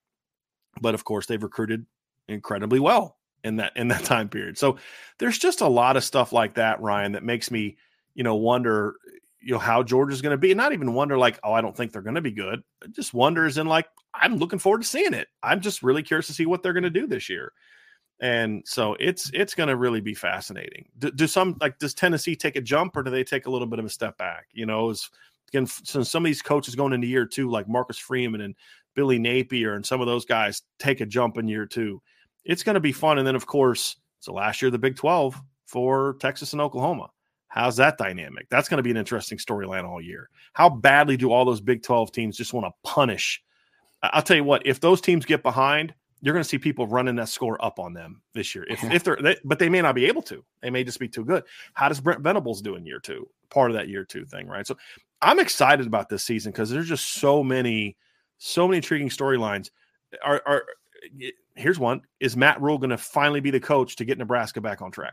But 0.80 0.94
of 0.94 1.04
course, 1.04 1.26
they've 1.26 1.42
recruited 1.42 1.86
incredibly 2.28 2.80
well 2.80 3.18
in 3.44 3.56
that 3.56 3.76
in 3.76 3.88
that 3.88 4.04
time 4.04 4.28
period. 4.28 4.58
So 4.58 4.78
there's 5.18 5.38
just 5.38 5.60
a 5.60 5.68
lot 5.68 5.96
of 5.96 6.02
stuff 6.02 6.32
like 6.32 6.54
that, 6.54 6.80
Ryan, 6.80 7.12
that 7.12 7.24
makes 7.24 7.50
me, 7.50 7.76
you 8.14 8.24
know, 8.24 8.34
wonder 8.34 8.96
you 9.42 9.52
know 9.52 9.58
how 9.58 9.82
Georgia's 9.82 10.22
going 10.22 10.32
to 10.32 10.38
be, 10.38 10.50
and 10.52 10.58
not 10.58 10.72
even 10.72 10.94
wonder 10.94 11.18
like, 11.18 11.38
oh, 11.42 11.52
I 11.52 11.60
don't 11.60 11.76
think 11.76 11.92
they're 11.92 12.02
going 12.02 12.14
to 12.14 12.20
be 12.20 12.32
good. 12.32 12.62
Just 12.90 13.14
wonders 13.14 13.58
and 13.58 13.68
like, 13.68 13.86
I'm 14.14 14.36
looking 14.36 14.58
forward 14.58 14.82
to 14.82 14.88
seeing 14.88 15.14
it. 15.14 15.28
I'm 15.42 15.60
just 15.60 15.82
really 15.82 16.02
curious 16.02 16.26
to 16.28 16.34
see 16.34 16.46
what 16.46 16.62
they're 16.62 16.72
going 16.72 16.82
to 16.84 16.90
do 16.90 17.06
this 17.06 17.28
year, 17.28 17.52
and 18.20 18.62
so 18.66 18.96
it's 19.00 19.30
it's 19.34 19.54
going 19.54 19.68
to 19.68 19.76
really 19.76 20.00
be 20.00 20.14
fascinating. 20.14 20.86
Do, 20.98 21.10
do, 21.10 21.26
some 21.26 21.56
like 21.60 21.78
does 21.78 21.94
Tennessee 21.94 22.36
take 22.36 22.56
a 22.56 22.60
jump 22.60 22.96
or 22.96 23.02
do 23.02 23.10
they 23.10 23.24
take 23.24 23.46
a 23.46 23.50
little 23.50 23.66
bit 23.66 23.78
of 23.78 23.84
a 23.84 23.90
step 23.90 24.16
back? 24.18 24.46
You 24.52 24.66
know, 24.66 24.90
is 24.90 25.10
again 25.48 25.66
since 25.66 26.10
some 26.10 26.24
of 26.24 26.28
these 26.28 26.42
coaches 26.42 26.74
going 26.74 26.92
into 26.92 27.06
year 27.06 27.26
two, 27.26 27.50
like 27.50 27.68
Marcus 27.68 27.98
Freeman 27.98 28.42
and 28.42 28.54
Billy 28.94 29.18
Napier 29.18 29.74
and 29.74 29.84
some 29.84 30.00
of 30.00 30.06
those 30.06 30.24
guys 30.24 30.62
take 30.78 31.00
a 31.00 31.06
jump 31.06 31.38
in 31.38 31.48
year 31.48 31.66
two. 31.66 32.00
It's 32.44 32.62
going 32.62 32.74
to 32.74 32.80
be 32.80 32.92
fun. 32.92 33.18
And 33.18 33.26
then, 33.26 33.36
of 33.36 33.46
course, 33.46 33.96
it's 34.18 34.26
the 34.26 34.32
last 34.32 34.62
year 34.62 34.70
the 34.70 34.78
Big 34.78 34.96
12 34.96 35.40
for 35.66 36.16
Texas 36.20 36.52
and 36.52 36.60
Oklahoma. 36.60 37.10
How's 37.52 37.76
that 37.76 37.98
dynamic? 37.98 38.48
That's 38.48 38.66
going 38.66 38.78
to 38.78 38.82
be 38.82 38.90
an 38.90 38.96
interesting 38.96 39.36
storyline 39.36 39.86
all 39.86 40.00
year. 40.00 40.30
How 40.54 40.70
badly 40.70 41.18
do 41.18 41.30
all 41.30 41.44
those 41.44 41.60
Big 41.60 41.82
12 41.82 42.10
teams 42.10 42.34
just 42.34 42.54
want 42.54 42.64
to 42.64 42.72
punish? 42.82 43.42
I'll 44.02 44.22
tell 44.22 44.38
you 44.38 44.44
what, 44.44 44.66
if 44.66 44.80
those 44.80 45.02
teams 45.02 45.26
get 45.26 45.42
behind, 45.42 45.92
you're 46.22 46.32
going 46.32 46.42
to 46.42 46.48
see 46.48 46.56
people 46.56 46.86
running 46.86 47.14
that 47.16 47.28
score 47.28 47.62
up 47.62 47.78
on 47.78 47.92
them 47.92 48.22
this 48.32 48.54
year. 48.54 48.64
If, 48.70 48.82
if 48.84 49.04
they're, 49.04 49.18
they, 49.22 49.36
but 49.44 49.58
they 49.58 49.68
may 49.68 49.82
not 49.82 49.94
be 49.94 50.06
able 50.06 50.22
to. 50.22 50.42
They 50.62 50.70
may 50.70 50.82
just 50.82 50.98
be 50.98 51.08
too 51.08 51.26
good. 51.26 51.44
How 51.74 51.90
does 51.90 52.00
Brent 52.00 52.22
Venables 52.22 52.62
do 52.62 52.76
in 52.76 52.86
year 52.86 53.00
two? 53.00 53.28
Part 53.50 53.70
of 53.70 53.76
that 53.76 53.88
year 53.88 54.06
two 54.06 54.24
thing, 54.24 54.48
right? 54.48 54.66
So 54.66 54.78
I'm 55.20 55.38
excited 55.38 55.86
about 55.86 56.08
this 56.08 56.24
season 56.24 56.52
because 56.52 56.70
there's 56.70 56.88
just 56.88 57.12
so 57.16 57.44
many, 57.44 57.98
so 58.38 58.66
many 58.66 58.78
intriguing 58.78 59.10
storylines. 59.10 59.68
Are, 60.24 60.40
are 60.46 60.64
here's 61.54 61.78
one: 61.78 62.00
Is 62.18 62.34
Matt 62.34 62.62
Rhule 62.62 62.78
going 62.78 62.90
to 62.90 62.98
finally 62.98 63.40
be 63.40 63.50
the 63.50 63.60
coach 63.60 63.96
to 63.96 64.06
get 64.06 64.16
Nebraska 64.16 64.62
back 64.62 64.80
on 64.80 64.90
track? 64.90 65.12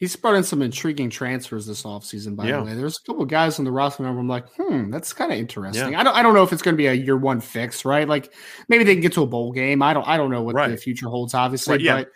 He's 0.00 0.16
brought 0.16 0.34
in 0.34 0.44
some 0.44 0.62
intriguing 0.62 1.10
transfers 1.10 1.66
this 1.66 1.82
offseason, 1.82 2.34
by 2.34 2.46
yeah. 2.46 2.56
the 2.56 2.64
way. 2.64 2.74
There's 2.74 2.96
a 2.96 3.02
couple 3.02 3.22
of 3.22 3.28
guys 3.28 3.58
on 3.58 3.66
the 3.66 3.70
roster 3.70 4.02
where 4.02 4.10
I'm 4.10 4.26
like, 4.26 4.46
hmm, 4.56 4.90
that's 4.90 5.12
kind 5.12 5.30
of 5.30 5.38
interesting. 5.38 5.92
Yeah. 5.92 6.00
I 6.00 6.02
don't 6.02 6.16
I 6.16 6.22
don't 6.22 6.32
know 6.32 6.42
if 6.42 6.54
it's 6.54 6.62
gonna 6.62 6.78
be 6.78 6.86
a 6.86 6.94
year 6.94 7.18
one 7.18 7.40
fix, 7.42 7.84
right? 7.84 8.08
Like 8.08 8.32
maybe 8.70 8.82
they 8.82 8.94
can 8.94 9.02
get 9.02 9.12
to 9.12 9.22
a 9.22 9.26
bowl 9.26 9.52
game. 9.52 9.82
I 9.82 9.92
don't 9.92 10.08
I 10.08 10.16
don't 10.16 10.30
know 10.30 10.42
what 10.42 10.54
right. 10.54 10.70
the 10.70 10.78
future 10.78 11.06
holds, 11.06 11.34
obviously. 11.34 11.74
Right, 11.74 11.80
yeah. 11.82 11.96
But 11.98 12.08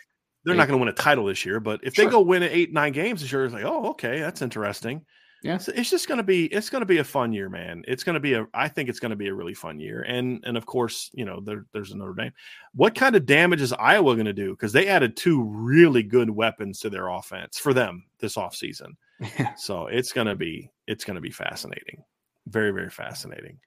they're 0.43 0.55
they, 0.55 0.57
not 0.57 0.67
gonna 0.67 0.79
win 0.79 0.87
a 0.89 0.93
title 0.93 1.25
this 1.25 1.45
year, 1.45 1.59
but 1.59 1.79
if 1.83 1.93
sure. 1.93 2.05
they 2.05 2.11
go 2.11 2.21
win 2.21 2.41
eight, 2.41 2.73
nine 2.73 2.91
games 2.91 3.21
this 3.21 3.31
year, 3.31 3.45
it's 3.45 3.53
like, 3.53 3.65
oh, 3.65 3.91
okay, 3.91 4.19
that's 4.19 4.41
interesting. 4.41 5.05
Yeah, 5.43 5.57
so 5.57 5.71
it's 5.75 5.91
just 5.91 6.07
going 6.07 6.17
to 6.17 6.23
be 6.23 6.45
it's 6.47 6.69
going 6.69 6.81
to 6.81 6.87
be 6.87 6.97
a 6.97 7.03
fun 7.03 7.31
year, 7.31 7.49
man. 7.49 7.83
It's 7.87 8.03
going 8.03 8.15
to 8.15 8.19
be 8.19 8.33
a 8.33 8.47
I 8.53 8.67
think 8.67 8.89
it's 8.89 8.99
going 8.99 9.11
to 9.11 9.15
be 9.15 9.27
a 9.27 9.33
really 9.33 9.53
fun 9.53 9.79
year, 9.79 10.01
and 10.03 10.43
and 10.45 10.57
of 10.57 10.65
course 10.65 11.11
you 11.13 11.23
know 11.23 11.39
there, 11.39 11.65
there's 11.71 11.91
another 11.91 12.15
name. 12.15 12.31
What 12.73 12.95
kind 12.95 13.15
of 13.15 13.25
damage 13.25 13.61
is 13.61 13.73
Iowa 13.73 14.15
going 14.15 14.25
to 14.25 14.33
do? 14.33 14.51
Because 14.51 14.73
they 14.73 14.87
added 14.87 15.15
two 15.15 15.43
really 15.43 16.01
good 16.01 16.29
weapons 16.29 16.79
to 16.79 16.89
their 16.89 17.09
offense 17.09 17.59
for 17.59 17.73
them 17.73 18.05
this 18.19 18.35
offseason. 18.35 18.95
So 19.57 19.87
it's 19.87 20.11
going 20.11 20.27
to 20.27 20.35
be 20.35 20.71
it's 20.87 21.05
going 21.05 21.15
to 21.15 21.21
be 21.21 21.31
fascinating, 21.31 22.03
very 22.47 22.71
very 22.71 22.89
fascinating. 22.89 23.59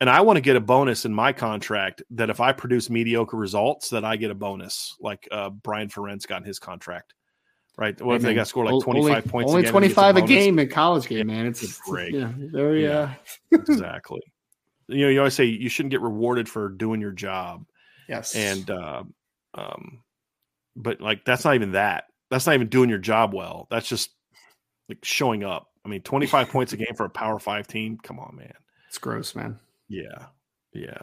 And 0.00 0.10
I 0.10 0.20
want 0.20 0.36
to 0.36 0.40
get 0.40 0.56
a 0.56 0.60
bonus 0.60 1.04
in 1.04 1.14
my 1.14 1.32
contract 1.32 2.02
that 2.10 2.28
if 2.28 2.40
I 2.40 2.52
produce 2.52 2.90
mediocre 2.90 3.36
results, 3.36 3.88
that 3.90 4.04
I 4.04 4.16
get 4.16 4.32
a 4.32 4.34
bonus, 4.34 4.96
like 5.00 5.28
uh, 5.30 5.50
Brian 5.50 5.88
Ferentz 5.88 6.26
got 6.26 6.40
in 6.40 6.46
his 6.46 6.58
contract 6.58 7.14
right? 7.76 8.00
What 8.00 8.16
if 8.16 8.22
they 8.22 8.34
got 8.34 8.48
scored 8.48 8.70
like 8.70 8.82
25 8.82 9.24
points? 9.26 9.50
Only 9.50 9.66
25 9.66 10.16
a, 10.16 10.22
a, 10.22 10.26
game 10.26 10.58
in 10.58 10.68
college 10.68 11.06
game, 11.06 11.28
man. 11.28 11.46
It's 11.46 11.78
great. 11.80 12.14
Yeah, 12.14 12.32
very, 12.36 12.84
yeah, 12.84 13.14
uh... 13.52 13.58
exactly. 13.58 14.20
You 14.88 15.06
know, 15.06 15.08
you 15.08 15.18
always 15.18 15.34
say 15.34 15.44
you 15.44 15.68
shouldn't 15.68 15.90
get 15.90 16.00
rewarded 16.00 16.48
for 16.48 16.68
doing 16.68 17.00
your 17.00 17.12
job. 17.12 17.64
Yes. 18.08 18.34
And, 18.34 18.68
uh, 18.70 19.04
um, 19.54 20.02
but 20.76 21.00
like, 21.00 21.24
that's 21.24 21.44
not 21.44 21.54
even 21.54 21.72
that. 21.72 22.04
That's 22.30 22.46
not 22.46 22.54
even 22.54 22.68
doing 22.68 22.90
your 22.90 22.98
job 22.98 23.32
well. 23.34 23.66
That's 23.70 23.88
just 23.88 24.10
like 24.88 25.04
showing 25.04 25.44
up. 25.44 25.68
I 25.84 25.88
mean, 25.88 26.02
25 26.02 26.48
points 26.50 26.72
a 26.72 26.76
game 26.76 26.94
for 26.96 27.06
a 27.06 27.10
power 27.10 27.38
five 27.38 27.66
team. 27.66 27.98
Come 28.02 28.18
on, 28.18 28.36
man. 28.36 28.54
It's 28.88 28.98
gross, 28.98 29.34
man. 29.34 29.58
Yeah. 29.88 30.26
Yeah. 30.74 31.02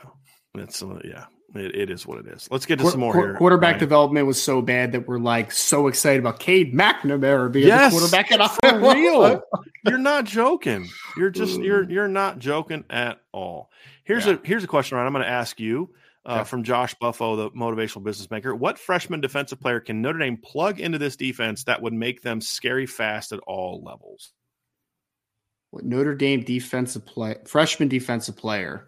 That's, 0.53 0.83
uh, 0.83 0.99
yeah. 1.03 1.25
It, 1.55 1.75
it 1.75 1.89
is 1.89 2.05
what 2.05 2.19
it 2.19 2.27
is. 2.27 2.47
Let's 2.51 2.65
get 2.65 2.77
to 2.77 2.85
Qu- 2.85 2.91
some 2.91 2.99
more 2.99 3.13
qu- 3.13 3.19
here. 3.19 3.33
Quarterback 3.35 3.79
development 3.79 4.27
was 4.27 4.41
so 4.41 4.61
bad 4.61 4.91
that 4.91 5.07
we're 5.07 5.19
like 5.19 5.51
so 5.51 5.87
excited 5.87 6.19
about 6.19 6.39
Cade 6.39 6.73
McNamara 6.73 7.51
being 7.51 7.67
yes, 7.67 7.91
the 7.93 7.99
quarterback 7.99 8.31
at 8.31 8.51
for 8.63 8.93
real. 8.93 9.41
you're 9.85 9.97
not 9.97 10.25
joking. 10.25 10.87
You're 11.17 11.31
just 11.31 11.59
you're 11.59 11.89
you're 11.89 12.07
not 12.07 12.39
joking 12.39 12.83
at 12.89 13.19
all. 13.31 13.71
Here's 14.03 14.25
yeah. 14.25 14.33
a 14.33 14.39
here's 14.43 14.63
a 14.63 14.67
question, 14.67 14.97
Ryan. 14.97 15.07
I'm 15.07 15.13
going 15.13 15.25
to 15.25 15.29
ask 15.29 15.59
you 15.59 15.89
uh, 16.25 16.35
yeah. 16.37 16.43
from 16.43 16.63
Josh 16.63 16.93
Buffo, 16.95 17.35
the 17.35 17.51
motivational 17.51 18.03
business 18.03 18.29
maker. 18.29 18.55
What 18.55 18.77
freshman 18.77 19.21
defensive 19.21 19.59
player 19.59 19.79
can 19.79 20.01
Notre 20.01 20.19
Dame 20.19 20.37
plug 20.37 20.79
into 20.79 20.97
this 20.97 21.15
defense 21.15 21.63
that 21.63 21.81
would 21.81 21.93
make 21.93 22.21
them 22.21 22.41
scary 22.41 22.85
fast 22.85 23.31
at 23.31 23.39
all 23.47 23.81
levels? 23.83 24.33
What 25.71 25.85
Notre 25.85 26.15
Dame 26.15 26.41
defensive 26.43 27.05
play 27.05 27.37
freshman 27.45 27.87
defensive 27.87 28.35
player 28.35 28.87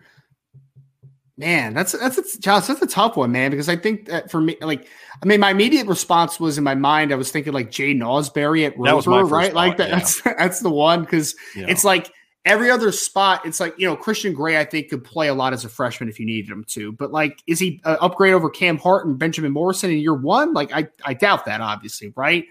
Man, 1.37 1.73
that's 1.73 1.93
that's 1.93 2.17
a, 2.17 2.39
Josh, 2.39 2.67
that's 2.67 2.81
a 2.81 2.87
tough 2.87 3.15
one, 3.15 3.31
man. 3.31 3.51
Because 3.51 3.69
I 3.69 3.75
think 3.75 4.05
that 4.07 4.29
for 4.29 4.41
me, 4.41 4.57
like, 4.61 4.87
I 5.21 5.25
mean, 5.25 5.39
my 5.39 5.51
immediate 5.51 5.87
response 5.87 6.39
was 6.39 6.57
in 6.57 6.63
my 6.63 6.75
mind, 6.75 7.11
I 7.11 7.15
was 7.15 7.31
thinking 7.31 7.53
like 7.53 7.71
Jay 7.71 7.95
Ausberry 7.95 8.65
at 8.65 8.77
Rover, 8.77 9.25
right? 9.25 9.53
Like 9.53 9.77
that, 9.77 9.89
yeah. 9.89 9.95
that's 9.95 10.21
that's 10.23 10.59
the 10.59 10.69
one 10.69 11.01
because 11.01 11.35
yeah. 11.55 11.65
it's 11.67 11.83
like 11.83 12.11
every 12.45 12.69
other 12.69 12.91
spot. 12.91 13.45
It's 13.45 13.59
like 13.59 13.73
you 13.77 13.87
know 13.87 13.95
Christian 13.95 14.33
Gray, 14.33 14.59
I 14.59 14.65
think 14.65 14.89
could 14.89 15.03
play 15.03 15.29
a 15.29 15.33
lot 15.33 15.53
as 15.53 15.65
a 15.65 15.69
freshman 15.69 16.09
if 16.09 16.19
you 16.19 16.25
needed 16.25 16.51
him 16.51 16.63
to. 16.69 16.91
But 16.91 17.11
like, 17.11 17.41
is 17.47 17.59
he 17.59 17.81
uh, 17.85 17.97
upgrade 18.01 18.33
over 18.33 18.49
Cam 18.49 18.77
Hart 18.77 19.07
and 19.07 19.17
Benjamin 19.17 19.51
Morrison 19.51 19.89
in 19.89 19.99
year 19.99 20.13
one? 20.13 20.53
Like, 20.53 20.71
I 20.73 20.87
I 21.05 21.13
doubt 21.13 21.45
that, 21.45 21.61
obviously, 21.61 22.13
right? 22.15 22.45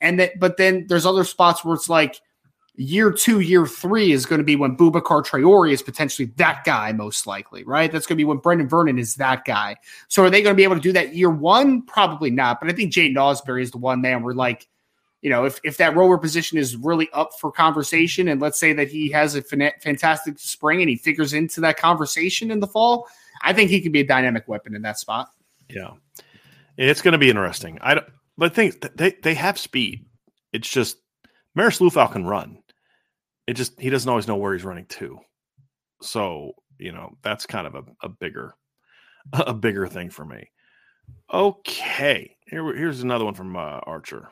And 0.00 0.20
that, 0.20 0.38
but 0.38 0.56
then 0.58 0.86
there's 0.88 1.06
other 1.06 1.24
spots 1.24 1.64
where 1.64 1.74
it's 1.74 1.88
like 1.88 2.20
year 2.76 3.10
two, 3.10 3.40
year 3.40 3.66
three 3.66 4.12
is 4.12 4.26
going 4.26 4.38
to 4.38 4.44
be 4.44 4.56
when 4.56 4.76
Boubacar 4.76 5.24
Traore 5.24 5.72
is 5.72 5.82
potentially 5.82 6.26
that 6.36 6.62
guy, 6.64 6.92
most 6.92 7.26
likely, 7.26 7.64
right? 7.64 7.90
That's 7.90 8.06
going 8.06 8.16
to 8.16 8.20
be 8.20 8.24
when 8.24 8.38
Brenan 8.38 8.68
Vernon 8.68 8.98
is 8.98 9.14
that 9.16 9.44
guy. 9.44 9.76
So 10.08 10.24
are 10.24 10.30
they 10.30 10.42
going 10.42 10.54
to 10.54 10.56
be 10.56 10.64
able 10.64 10.76
to 10.76 10.80
do 10.80 10.92
that 10.92 11.14
year 11.14 11.30
one? 11.30 11.82
Probably 11.82 12.30
not. 12.30 12.60
But 12.60 12.70
I 12.70 12.72
think 12.72 12.92
Jaiden 12.92 13.14
Ausberry 13.14 13.62
is 13.62 13.70
the 13.70 13.78
one 13.78 14.00
man 14.00 14.22
where 14.22 14.34
like, 14.34 14.68
you 15.22 15.30
know, 15.30 15.44
if, 15.44 15.58
if 15.64 15.78
that 15.78 15.96
rover 15.96 16.18
position 16.18 16.58
is 16.58 16.76
really 16.76 17.08
up 17.12 17.30
for 17.40 17.50
conversation, 17.50 18.28
and 18.28 18.40
let's 18.40 18.60
say 18.60 18.72
that 18.74 18.88
he 18.88 19.10
has 19.10 19.34
a 19.34 19.42
fantastic 19.42 20.38
spring 20.38 20.80
and 20.82 20.90
he 20.90 20.96
figures 20.96 21.32
into 21.32 21.60
that 21.62 21.78
conversation 21.78 22.50
in 22.50 22.60
the 22.60 22.66
fall, 22.66 23.08
I 23.42 23.52
think 23.52 23.70
he 23.70 23.80
could 23.80 23.92
be 23.92 24.00
a 24.00 24.06
dynamic 24.06 24.46
weapon 24.46 24.74
in 24.74 24.82
that 24.82 24.98
spot. 24.98 25.30
Yeah, 25.68 25.92
it's 26.76 27.02
going 27.02 27.12
to 27.12 27.18
be 27.18 27.30
interesting. 27.30 27.78
I 27.80 27.94
don't, 27.94 28.06
but 28.38 28.54
think 28.54 28.80
they 28.96 29.16
they 29.22 29.34
have 29.34 29.58
speed. 29.58 30.06
It's 30.52 30.68
just 30.68 30.98
Marist 31.56 31.80
Liufau 31.80 32.12
can 32.12 32.24
run 32.24 32.58
it 33.46 33.54
just 33.54 33.80
he 33.80 33.90
doesn't 33.90 34.08
always 34.08 34.28
know 34.28 34.36
where 34.36 34.52
he's 34.52 34.64
running 34.64 34.86
to. 34.86 35.18
So 36.02 36.52
you 36.78 36.92
know 36.92 37.16
that's 37.22 37.46
kind 37.46 37.66
of 37.66 37.74
a, 37.74 37.84
a 38.02 38.08
bigger 38.08 38.54
a 39.32 39.54
bigger 39.54 39.86
thing 39.86 40.10
for 40.10 40.24
me. 40.24 40.50
Okay, 41.32 42.36
here 42.46 42.74
here's 42.74 43.02
another 43.02 43.24
one 43.24 43.34
from 43.34 43.56
uh, 43.56 43.80
Archer. 43.84 44.28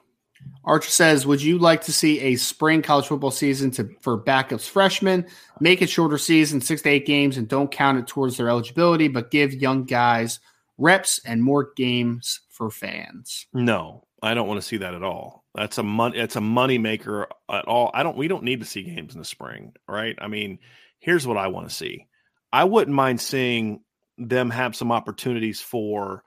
Archer 0.64 0.90
says, 0.90 1.26
"Would 1.26 1.42
you 1.42 1.58
like 1.58 1.82
to 1.82 1.92
see 1.92 2.20
a 2.20 2.36
spring 2.36 2.82
college 2.82 3.06
football 3.06 3.30
season 3.30 3.70
to 3.72 3.88
for 4.00 4.20
backups 4.20 4.68
freshmen? 4.68 5.26
Make 5.60 5.82
it 5.82 5.90
shorter 5.90 6.18
season, 6.18 6.60
six 6.60 6.82
to 6.82 6.90
eight 6.90 7.06
games, 7.06 7.36
and 7.36 7.48
don't 7.48 7.70
count 7.70 7.98
it 7.98 8.06
towards 8.06 8.36
their 8.36 8.48
eligibility, 8.48 9.08
but 9.08 9.30
give 9.30 9.54
young 9.54 9.84
guys 9.84 10.40
reps 10.76 11.20
and 11.24 11.42
more 11.42 11.72
games 11.76 12.40
for 12.50 12.70
fans." 12.70 13.46
No, 13.52 14.04
I 14.22 14.34
don't 14.34 14.48
want 14.48 14.60
to 14.60 14.66
see 14.66 14.78
that 14.78 14.94
at 14.94 15.02
all. 15.02 15.43
That's 15.54 15.78
a 15.78 15.82
money. 15.82 16.18
It's 16.18 16.36
a 16.36 16.40
money 16.40 16.78
maker 16.78 17.28
at 17.50 17.64
all. 17.66 17.90
I 17.94 18.02
don't. 18.02 18.16
We 18.16 18.28
don't 18.28 18.42
need 18.42 18.60
to 18.60 18.66
see 18.66 18.82
games 18.82 19.14
in 19.14 19.20
the 19.20 19.24
spring, 19.24 19.72
right? 19.88 20.16
I 20.20 20.26
mean, 20.26 20.58
here's 20.98 21.26
what 21.26 21.36
I 21.36 21.46
want 21.48 21.68
to 21.68 21.74
see. 21.74 22.08
I 22.52 22.64
wouldn't 22.64 22.94
mind 22.94 23.20
seeing 23.20 23.80
them 24.18 24.50
have 24.50 24.74
some 24.74 24.90
opportunities 24.90 25.60
for 25.60 26.24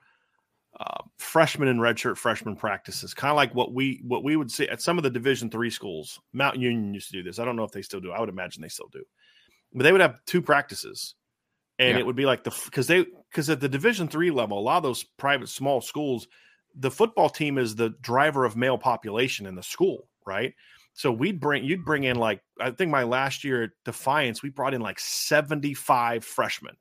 uh, 0.80 1.02
freshman 1.18 1.68
and 1.68 1.80
redshirt 1.80 2.16
freshman 2.16 2.56
practices, 2.56 3.12
kind 3.12 3.30
of 3.30 3.36
like 3.36 3.54
what 3.54 3.74
we 3.74 4.00
what 4.06 4.24
we 4.24 4.36
would 4.36 4.50
see 4.50 4.68
at 4.68 4.80
some 4.80 4.96
of 4.96 5.04
the 5.04 5.10
Division 5.10 5.50
three 5.50 5.70
schools. 5.70 6.20
Mount 6.32 6.56
Union 6.56 6.94
used 6.94 7.10
to 7.10 7.16
do 7.16 7.22
this. 7.22 7.38
I 7.38 7.44
don't 7.44 7.56
know 7.56 7.64
if 7.64 7.72
they 7.72 7.82
still 7.82 8.00
do. 8.00 8.12
I 8.12 8.20
would 8.20 8.28
imagine 8.30 8.62
they 8.62 8.68
still 8.68 8.88
do, 8.90 9.04
but 9.74 9.82
they 9.82 9.92
would 9.92 10.00
have 10.00 10.24
two 10.24 10.40
practices, 10.40 11.14
and 11.78 11.90
yeah. 11.90 11.98
it 11.98 12.06
would 12.06 12.16
be 12.16 12.26
like 12.26 12.44
the 12.44 12.54
because 12.64 12.86
they 12.86 13.04
because 13.30 13.50
at 13.50 13.60
the 13.60 13.68
Division 13.68 14.08
three 14.08 14.30
level, 14.30 14.58
a 14.58 14.60
lot 14.60 14.78
of 14.78 14.84
those 14.84 15.02
private 15.02 15.48
small 15.48 15.82
schools 15.82 16.28
the 16.78 16.90
football 16.90 17.28
team 17.28 17.58
is 17.58 17.74
the 17.74 17.90
driver 18.00 18.44
of 18.44 18.56
male 18.56 18.78
population 18.78 19.46
in 19.46 19.54
the 19.54 19.62
school, 19.62 20.08
right? 20.26 20.54
So 20.94 21.12
we'd 21.12 21.40
bring 21.40 21.64
you'd 21.64 21.84
bring 21.84 22.04
in 22.04 22.16
like 22.16 22.42
I 22.60 22.70
think 22.70 22.90
my 22.90 23.04
last 23.04 23.44
year 23.44 23.64
at 23.64 23.70
Defiance 23.84 24.42
we 24.42 24.50
brought 24.50 24.74
in 24.74 24.80
like 24.80 24.98
75 24.98 26.24
freshmen. 26.24 26.76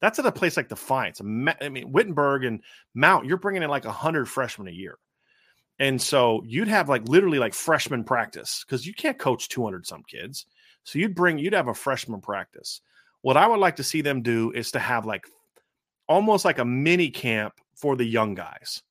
That's 0.00 0.18
at 0.18 0.26
a 0.26 0.32
place 0.32 0.56
like 0.56 0.68
Defiance. 0.68 1.20
I 1.20 1.68
mean 1.68 1.92
Wittenberg 1.92 2.44
and 2.44 2.62
Mount 2.94 3.26
you're 3.26 3.38
bringing 3.38 3.62
in 3.62 3.70
like 3.70 3.84
100 3.84 4.26
freshmen 4.26 4.68
a 4.68 4.72
year. 4.72 4.98
And 5.78 6.00
so 6.00 6.42
you'd 6.46 6.68
have 6.68 6.88
like 6.88 7.08
literally 7.08 7.38
like 7.38 7.54
freshman 7.54 8.04
practice 8.04 8.64
cuz 8.64 8.86
you 8.86 8.94
can't 8.94 9.18
coach 9.18 9.48
200 9.48 9.86
some 9.86 10.02
kids. 10.02 10.46
So 10.86 11.00
you'd 11.00 11.16
bring, 11.16 11.38
you'd 11.38 11.52
have 11.52 11.66
a 11.66 11.74
freshman 11.74 12.20
practice. 12.20 12.80
What 13.22 13.36
I 13.36 13.48
would 13.48 13.58
like 13.58 13.76
to 13.76 13.82
see 13.82 14.02
them 14.02 14.22
do 14.22 14.52
is 14.52 14.70
to 14.70 14.78
have 14.78 15.04
like 15.04 15.26
almost 16.06 16.44
like 16.44 16.58
a 16.58 16.64
mini 16.64 17.10
camp 17.10 17.54
for 17.74 17.96
the 17.96 18.04
young 18.04 18.34
guys. 18.34 18.82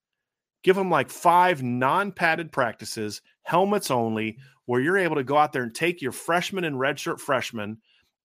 Give 0.66 0.76
them 0.76 0.90
like 0.90 1.12
five 1.12 1.62
non 1.62 2.12
padded 2.12 2.52
practices, 2.52 3.22
helmets 3.44 3.92
only, 3.92 4.40
where 4.66 4.82
you're 4.82 4.98
able 4.98 5.18
to 5.18 5.24
go 5.24 5.38
out 5.38 5.54
there 5.54 5.62
and 5.62 5.76
take 5.76 6.02
your 6.02 6.12
freshman 6.12 6.64
and 6.64 6.76
redshirt 6.76 7.20
freshman 7.20 7.78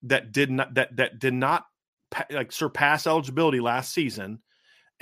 that 0.05 0.33
did 0.33 0.51
not 0.51 0.73
that 0.73 0.97
that 0.97 1.19
did 1.19 1.35
not 1.35 1.67
like 2.31 2.51
surpass 2.51 3.07
eligibility 3.07 3.61
last 3.61 3.93
season 3.93 4.39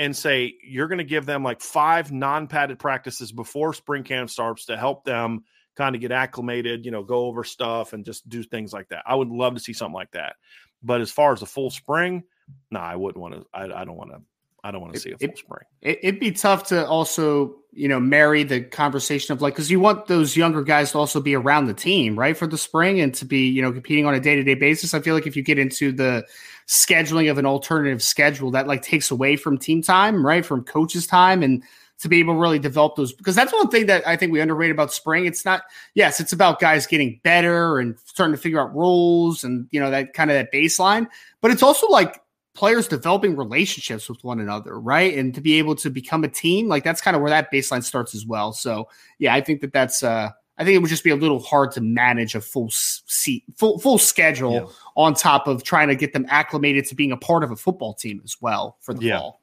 and 0.00 0.16
say 0.16 0.56
you're 0.64 0.88
going 0.88 0.98
to 0.98 1.04
give 1.04 1.26
them 1.26 1.44
like 1.44 1.60
five 1.60 2.10
non-padded 2.10 2.80
practices 2.80 3.30
before 3.30 3.72
spring 3.72 4.02
camp 4.02 4.30
starts 4.30 4.64
to 4.64 4.76
help 4.76 5.04
them 5.04 5.44
kind 5.76 5.94
of 5.94 6.00
get 6.00 6.10
acclimated, 6.10 6.84
you 6.84 6.90
know, 6.90 7.04
go 7.04 7.26
over 7.26 7.44
stuff 7.44 7.92
and 7.92 8.04
just 8.04 8.28
do 8.28 8.42
things 8.42 8.72
like 8.72 8.88
that. 8.88 9.04
I 9.06 9.14
would 9.14 9.28
love 9.28 9.54
to 9.54 9.60
see 9.60 9.72
something 9.72 9.94
like 9.94 10.10
that. 10.10 10.34
But 10.82 11.02
as 11.02 11.12
far 11.12 11.32
as 11.32 11.38
the 11.38 11.46
full 11.46 11.70
spring, 11.70 12.24
no, 12.72 12.80
nah, 12.80 12.86
I 12.86 12.96
wouldn't 12.96 13.22
want 13.22 13.34
to. 13.34 13.44
I, 13.54 13.82
I 13.82 13.84
don't 13.84 13.96
want 13.96 14.10
to 14.10 14.22
I 14.64 14.70
don't 14.70 14.80
want 14.80 14.94
to 14.94 15.00
see 15.00 15.12
a 15.12 15.18
full 15.18 15.28
it, 15.28 15.38
spring. 15.38 15.64
It, 15.82 16.00
would 16.02 16.20
be 16.20 16.32
tough 16.32 16.64
to 16.68 16.86
also, 16.86 17.56
you 17.72 17.86
know, 17.86 18.00
marry 18.00 18.42
the 18.42 18.60
conversation 18.60 19.32
of 19.32 19.40
like, 19.40 19.54
because 19.54 19.70
you 19.70 19.78
want 19.78 20.06
those 20.06 20.36
younger 20.36 20.62
guys 20.62 20.92
to 20.92 20.98
also 20.98 21.20
be 21.20 21.36
around 21.36 21.66
the 21.66 21.74
team, 21.74 22.18
right, 22.18 22.36
for 22.36 22.46
the 22.46 22.58
spring 22.58 23.00
and 23.00 23.14
to 23.14 23.24
be, 23.24 23.48
you 23.48 23.62
know, 23.62 23.72
competing 23.72 24.04
on 24.04 24.14
a 24.14 24.20
day 24.20 24.34
to 24.34 24.42
day 24.42 24.54
basis. 24.54 24.94
I 24.94 25.00
feel 25.00 25.14
like 25.14 25.26
if 25.26 25.36
you 25.36 25.42
get 25.42 25.58
into 25.58 25.92
the 25.92 26.26
scheduling 26.66 27.30
of 27.30 27.38
an 27.38 27.46
alternative 27.46 28.02
schedule, 28.02 28.50
that 28.50 28.66
like 28.66 28.82
takes 28.82 29.10
away 29.10 29.36
from 29.36 29.58
team 29.58 29.80
time, 29.80 30.26
right, 30.26 30.44
from 30.44 30.64
coaches' 30.64 31.06
time, 31.06 31.42
and 31.42 31.62
to 32.00 32.08
be 32.08 32.18
able 32.18 32.34
to 32.34 32.40
really 32.40 32.58
develop 32.58 32.96
those. 32.96 33.12
Because 33.12 33.36
that's 33.36 33.52
one 33.52 33.68
thing 33.68 33.86
that 33.86 34.06
I 34.06 34.16
think 34.16 34.32
we 34.32 34.40
underrate 34.40 34.70
about 34.70 34.92
spring. 34.92 35.26
It's 35.26 35.44
not, 35.44 35.62
yes, 35.94 36.20
it's 36.20 36.32
about 36.32 36.60
guys 36.60 36.86
getting 36.86 37.20
better 37.22 37.78
and 37.78 37.96
starting 38.04 38.34
to 38.34 38.40
figure 38.40 38.60
out 38.60 38.74
roles 38.74 39.44
and 39.44 39.68
you 39.70 39.78
know 39.78 39.90
that 39.90 40.14
kind 40.14 40.30
of 40.30 40.34
that 40.34 40.52
baseline, 40.52 41.06
but 41.40 41.52
it's 41.52 41.62
also 41.62 41.88
like 41.88 42.20
players 42.58 42.88
developing 42.88 43.36
relationships 43.36 44.08
with 44.08 44.22
one 44.24 44.40
another, 44.40 44.80
right? 44.80 45.16
And 45.16 45.32
to 45.36 45.40
be 45.40 45.60
able 45.60 45.76
to 45.76 45.90
become 45.90 46.24
a 46.24 46.28
team, 46.28 46.66
like 46.66 46.82
that's 46.82 47.00
kind 47.00 47.14
of 47.14 47.22
where 47.22 47.30
that 47.30 47.52
baseline 47.52 47.84
starts 47.84 48.16
as 48.16 48.26
well. 48.26 48.52
So, 48.52 48.88
yeah, 49.20 49.32
I 49.32 49.40
think 49.40 49.60
that 49.60 49.72
that's 49.72 50.02
uh 50.02 50.30
I 50.58 50.64
think 50.64 50.74
it 50.74 50.78
would 50.80 50.90
just 50.90 51.04
be 51.04 51.10
a 51.10 51.16
little 51.16 51.38
hard 51.38 51.70
to 51.72 51.80
manage 51.80 52.34
a 52.34 52.40
full 52.40 52.68
seat, 52.72 53.44
full 53.56 53.78
full 53.78 53.96
schedule 53.96 54.54
yeah. 54.54 54.66
on 54.96 55.14
top 55.14 55.46
of 55.46 55.62
trying 55.62 55.86
to 55.86 55.94
get 55.94 56.12
them 56.12 56.26
acclimated 56.28 56.84
to 56.86 56.96
being 56.96 57.12
a 57.12 57.16
part 57.16 57.44
of 57.44 57.52
a 57.52 57.56
football 57.56 57.94
team 57.94 58.20
as 58.24 58.36
well 58.40 58.76
for 58.80 58.92
the 58.92 59.04
yeah. 59.04 59.20
fall. 59.20 59.40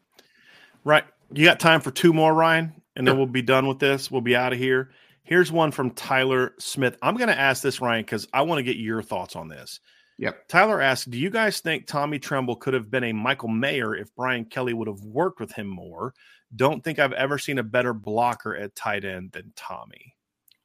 Right. 0.84 1.06
You 1.32 1.46
got 1.46 1.62
time 1.62 1.80
for 1.80 1.92
two 1.92 2.12
more, 2.12 2.34
Ryan, 2.34 2.74
and 2.98 3.08
then 3.08 3.16
we'll 3.18 3.28
be 3.28 3.42
done 3.42 3.66
with 3.66 3.80
this. 3.80 4.12
We'll 4.12 4.20
be 4.20 4.36
out 4.36 4.52
of 4.52 4.60
here. 4.60 4.92
Here's 5.24 5.54
one 5.54 5.72
from 5.72 5.92
Tyler 5.92 6.54
Smith. 6.60 6.98
I'm 7.02 7.16
going 7.16 7.30
to 7.30 7.40
ask 7.40 7.64
this, 7.64 7.80
Ryan, 7.80 8.04
because 8.04 8.28
I 8.34 8.42
want 8.42 8.60
to 8.60 8.64
get 8.64 8.76
your 8.76 9.02
thoughts 9.02 9.38
on 9.38 9.48
this. 9.48 9.80
Yep. 10.18 10.48
Tyler 10.48 10.82
asked, 10.82 11.12
"Do 11.12 11.18
you 11.18 11.30
guys 11.30 11.60
think 11.60 11.88
Tommy 11.88 12.20
Tremble 12.20 12.56
could 12.56 12.74
have 12.74 12.90
been 12.90 13.04
a 13.04 13.14
Michael 13.14 13.50
Mayer 13.50 13.96
if 13.96 14.16
Brian 14.16 14.46
Kelly 14.46 14.74
would 14.74 14.88
have 14.88 15.02
worked 15.02 15.40
with 15.40 15.52
him 15.52 15.68
more? 15.68 16.14
Don't 16.56 16.84
think 16.84 17.00
I've 17.00 17.14
ever 17.14 17.38
seen 17.38 17.58
a 17.60 17.64
better 17.64 17.94
blocker 17.94 18.56
at 18.56 18.76
tight 18.76 19.04
end 19.04 19.32
than 19.34 19.52
Tommy." 19.56 20.16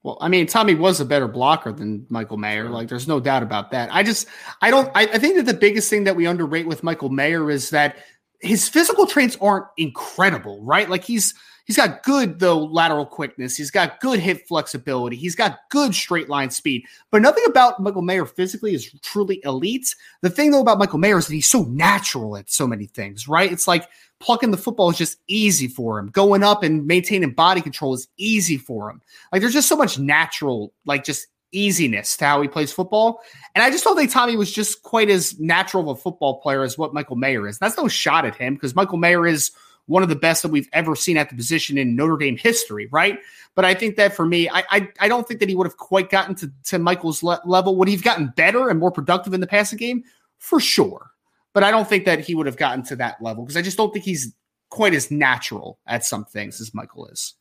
Well, 0.02 0.16
I 0.20 0.28
mean, 0.28 0.46
Tommy 0.46 0.74
was 0.74 1.00
a 1.00 1.04
better 1.04 1.28
blocker 1.28 1.72
than 1.72 2.06
Michael 2.08 2.38
Mayer. 2.38 2.70
Like, 2.70 2.88
there's 2.88 3.08
no 3.08 3.20
doubt 3.20 3.42
about 3.42 3.70
that. 3.72 3.90
I 3.92 4.02
just, 4.02 4.28
I 4.62 4.70
don't, 4.70 4.90
I, 4.94 5.02
I 5.02 5.18
think 5.18 5.36
that 5.36 5.44
the 5.44 5.52
biggest 5.52 5.90
thing 5.90 6.04
that 6.04 6.16
we 6.16 6.26
underrate 6.26 6.66
with 6.66 6.82
Michael 6.82 7.10
Mayer 7.10 7.50
is 7.50 7.68
that 7.70 7.96
his 8.40 8.66
physical 8.66 9.06
traits 9.06 9.36
aren't 9.42 9.66
incredible, 9.76 10.64
right? 10.64 10.88
Like 10.88 11.04
he's 11.04 11.34
He's 11.70 11.76
got 11.76 12.02
good 12.02 12.40
though 12.40 12.58
lateral 12.58 13.06
quickness. 13.06 13.56
He's 13.56 13.70
got 13.70 14.00
good 14.00 14.18
hip 14.18 14.48
flexibility. 14.48 15.14
He's 15.14 15.36
got 15.36 15.60
good 15.68 15.94
straight 15.94 16.28
line 16.28 16.50
speed. 16.50 16.84
But 17.12 17.22
nothing 17.22 17.44
about 17.46 17.78
Michael 17.78 18.02
Mayer 18.02 18.26
physically 18.26 18.74
is 18.74 18.92
truly 19.02 19.40
elite. 19.44 19.94
The 20.20 20.30
thing 20.30 20.50
though 20.50 20.62
about 20.62 20.80
Michael 20.80 20.98
Mayer 20.98 21.16
is 21.18 21.28
that 21.28 21.34
he's 21.34 21.48
so 21.48 21.62
natural 21.66 22.36
at 22.36 22.50
so 22.50 22.66
many 22.66 22.86
things, 22.86 23.28
right? 23.28 23.52
It's 23.52 23.68
like 23.68 23.86
plucking 24.18 24.50
the 24.50 24.56
football 24.56 24.90
is 24.90 24.98
just 24.98 25.18
easy 25.28 25.68
for 25.68 25.96
him. 25.96 26.08
Going 26.08 26.42
up 26.42 26.64
and 26.64 26.88
maintaining 26.88 27.34
body 27.34 27.60
control 27.60 27.94
is 27.94 28.08
easy 28.16 28.56
for 28.56 28.90
him. 28.90 29.00
Like 29.30 29.40
there's 29.40 29.52
just 29.52 29.68
so 29.68 29.76
much 29.76 29.96
natural, 29.96 30.72
like 30.86 31.04
just 31.04 31.28
easiness 31.52 32.16
to 32.16 32.24
how 32.24 32.42
he 32.42 32.48
plays 32.48 32.72
football. 32.72 33.20
And 33.54 33.62
I 33.62 33.70
just 33.70 33.84
don't 33.84 33.94
think 33.94 34.10
Tommy 34.10 34.34
was 34.34 34.50
just 34.50 34.82
quite 34.82 35.08
as 35.08 35.38
natural 35.38 35.88
of 35.88 35.96
a 35.96 36.00
football 36.00 36.40
player 36.40 36.64
as 36.64 36.76
what 36.76 36.94
Michael 36.94 37.14
Mayer 37.14 37.46
is. 37.46 37.60
That's 37.60 37.76
no 37.76 37.86
shot 37.86 38.24
at 38.24 38.34
him 38.34 38.54
because 38.54 38.74
Michael 38.74 38.98
Mayer 38.98 39.24
is 39.24 39.52
one 39.90 40.04
of 40.04 40.08
the 40.08 40.16
best 40.16 40.42
that 40.42 40.50
we've 40.50 40.68
ever 40.72 40.94
seen 40.94 41.16
at 41.16 41.28
the 41.28 41.34
position 41.34 41.76
in 41.76 41.96
Notre 41.96 42.16
Dame 42.16 42.36
history, 42.36 42.88
right? 42.92 43.18
But 43.56 43.64
I 43.64 43.74
think 43.74 43.96
that 43.96 44.14
for 44.14 44.24
me, 44.24 44.48
I 44.48 44.62
I, 44.70 44.88
I 45.00 45.08
don't 45.08 45.26
think 45.26 45.40
that 45.40 45.48
he 45.48 45.56
would 45.56 45.66
have 45.66 45.76
quite 45.76 46.08
gotten 46.10 46.34
to, 46.36 46.52
to 46.66 46.78
Michael's 46.78 47.22
le- 47.22 47.42
level. 47.44 47.76
Would 47.76 47.88
he 47.88 47.94
have 47.94 48.04
gotten 48.04 48.32
better 48.36 48.68
and 48.70 48.78
more 48.78 48.92
productive 48.92 49.34
in 49.34 49.40
the 49.40 49.46
passing 49.46 49.78
game? 49.78 50.04
For 50.38 50.60
sure. 50.60 51.10
But 51.52 51.64
I 51.64 51.72
don't 51.72 51.88
think 51.88 52.04
that 52.04 52.20
he 52.20 52.36
would 52.36 52.46
have 52.46 52.56
gotten 52.56 52.84
to 52.84 52.96
that 52.96 53.20
level 53.20 53.44
because 53.44 53.56
I 53.56 53.62
just 53.62 53.76
don't 53.76 53.92
think 53.92 54.04
he's 54.04 54.32
quite 54.70 54.94
as 54.94 55.10
natural 55.10 55.80
at 55.86 56.04
some 56.04 56.24
things 56.24 56.60
as 56.60 56.72
Michael 56.72 57.08
is. 57.08 57.34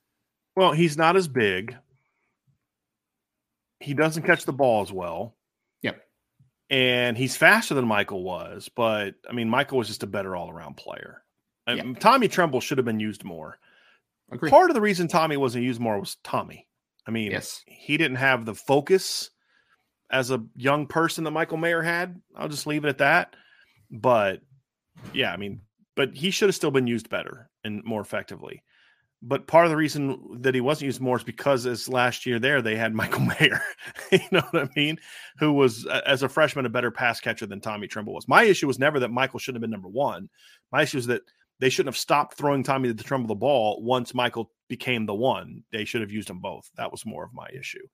Well, 0.56 0.72
he's 0.74 0.98
not 0.98 1.16
as 1.16 1.28
big. 1.28 1.78
He 3.80 3.94
doesn't 3.94 4.24
catch 4.24 4.46
the 4.46 4.52
ball 4.52 4.82
as 4.82 4.92
well. 4.92 5.36
Yep. 5.84 6.02
And 6.72 7.16
he's 7.16 7.38
faster 7.38 7.76
than 7.76 7.88
Michael 7.88 8.24
was, 8.24 8.70
but 8.76 9.14
I 9.30 9.34
mean, 9.34 9.48
Michael 9.48 9.78
was 9.78 9.88
just 9.88 10.04
a 10.04 10.08
better 10.08 10.36
all 10.36 10.50
around 10.50 10.76
player. 10.76 11.24
Uh, 11.70 11.76
yeah. 11.76 11.94
Tommy 12.00 12.28
Tremble 12.28 12.62
should 12.62 12.78
have 12.78 12.86
been 12.86 13.00
used 13.00 13.24
more. 13.24 13.60
Agreed. 14.32 14.50
Part 14.50 14.70
of 14.70 14.74
the 14.74 14.82
reason 14.82 15.08
Tommy 15.08 15.38
wasn't 15.38 15.64
used 15.64 15.80
more 15.80 16.00
was 16.00 16.18
Tommy. 16.24 16.68
I 17.08 17.12
mean, 17.12 17.32
yes. 17.32 17.64
he 17.66 17.98
didn't 17.98 18.18
have 18.18 18.46
the 18.46 18.56
focus 18.56 19.32
as 20.12 20.32
a 20.32 20.44
young 20.56 20.88
person 20.88 21.24
that 21.24 21.32
Michael 21.32 21.58
Mayer 21.58 21.82
had. 21.82 22.22
I'll 22.36 22.50
just 22.50 22.68
leave 22.68 22.86
it 22.86 22.90
at 22.90 23.00
that. 23.00 23.36
But 23.90 24.42
yeah, 25.14 25.32
I 25.32 25.38
mean, 25.38 25.62
but 25.96 26.16
he 26.16 26.32
should 26.32 26.50
have 26.50 26.56
still 26.56 26.72
been 26.72 26.88
used 26.88 27.10
better 27.10 27.50
and 27.64 27.84
more 27.84 28.02
effectively. 28.02 28.64
But 29.22 29.48
part 29.48 29.66
of 29.66 29.70
the 29.70 29.76
reason 29.76 30.40
that 30.42 30.56
he 30.56 30.62
wasn't 30.62 30.86
used 30.86 31.02
more 31.02 31.18
is 31.18 31.24
because 31.24 31.66
as 31.66 31.90
last 31.90 32.26
year 32.26 32.40
there 32.40 32.62
they 32.62 32.76
had 32.76 32.94
Michael 32.96 33.22
Mayer, 33.22 33.62
you 34.12 34.20
know 34.32 34.44
what 34.52 34.64
I 34.64 34.70
mean, 34.76 34.98
who 35.40 35.54
was 35.54 35.86
as 36.06 36.24
a 36.24 36.30
freshman 36.30 36.66
a 36.66 36.70
better 36.70 36.92
pass 36.92 37.20
catcher 37.20 37.46
than 37.46 37.60
Tommy 37.60 37.88
Tremble 37.88 38.14
was. 38.14 38.28
My 38.28 38.44
issue 38.44 38.68
was 38.68 38.80
never 38.80 39.00
that 39.00 39.12
Michael 39.12 39.40
shouldn't 39.40 39.58
have 39.58 39.62
been 39.62 39.72
number 39.72 39.90
one. 39.90 40.30
My 40.72 40.84
issue 40.84 41.00
is 41.00 41.08
that 41.08 41.24
they 41.60 41.70
shouldn't 41.70 41.94
have 41.94 42.00
stopped 42.00 42.38
throwing 42.38 42.64
Tommy 42.64 42.92
the 42.92 43.04
Tremble 43.04 43.28
the 43.28 43.36
ball 43.36 43.82
once 43.84 44.14
Michael 44.14 44.52
became 44.68 45.06
the 45.06 45.14
one. 45.14 45.64
They 45.72 45.86
should 45.86 46.02
have 46.02 46.12
used 46.12 46.30
them 46.30 46.40
both. 46.40 46.70
That 46.78 46.92
was 46.92 47.06
more 47.06 47.24
of 47.24 47.34
my 47.34 47.48
issue. 47.54 47.86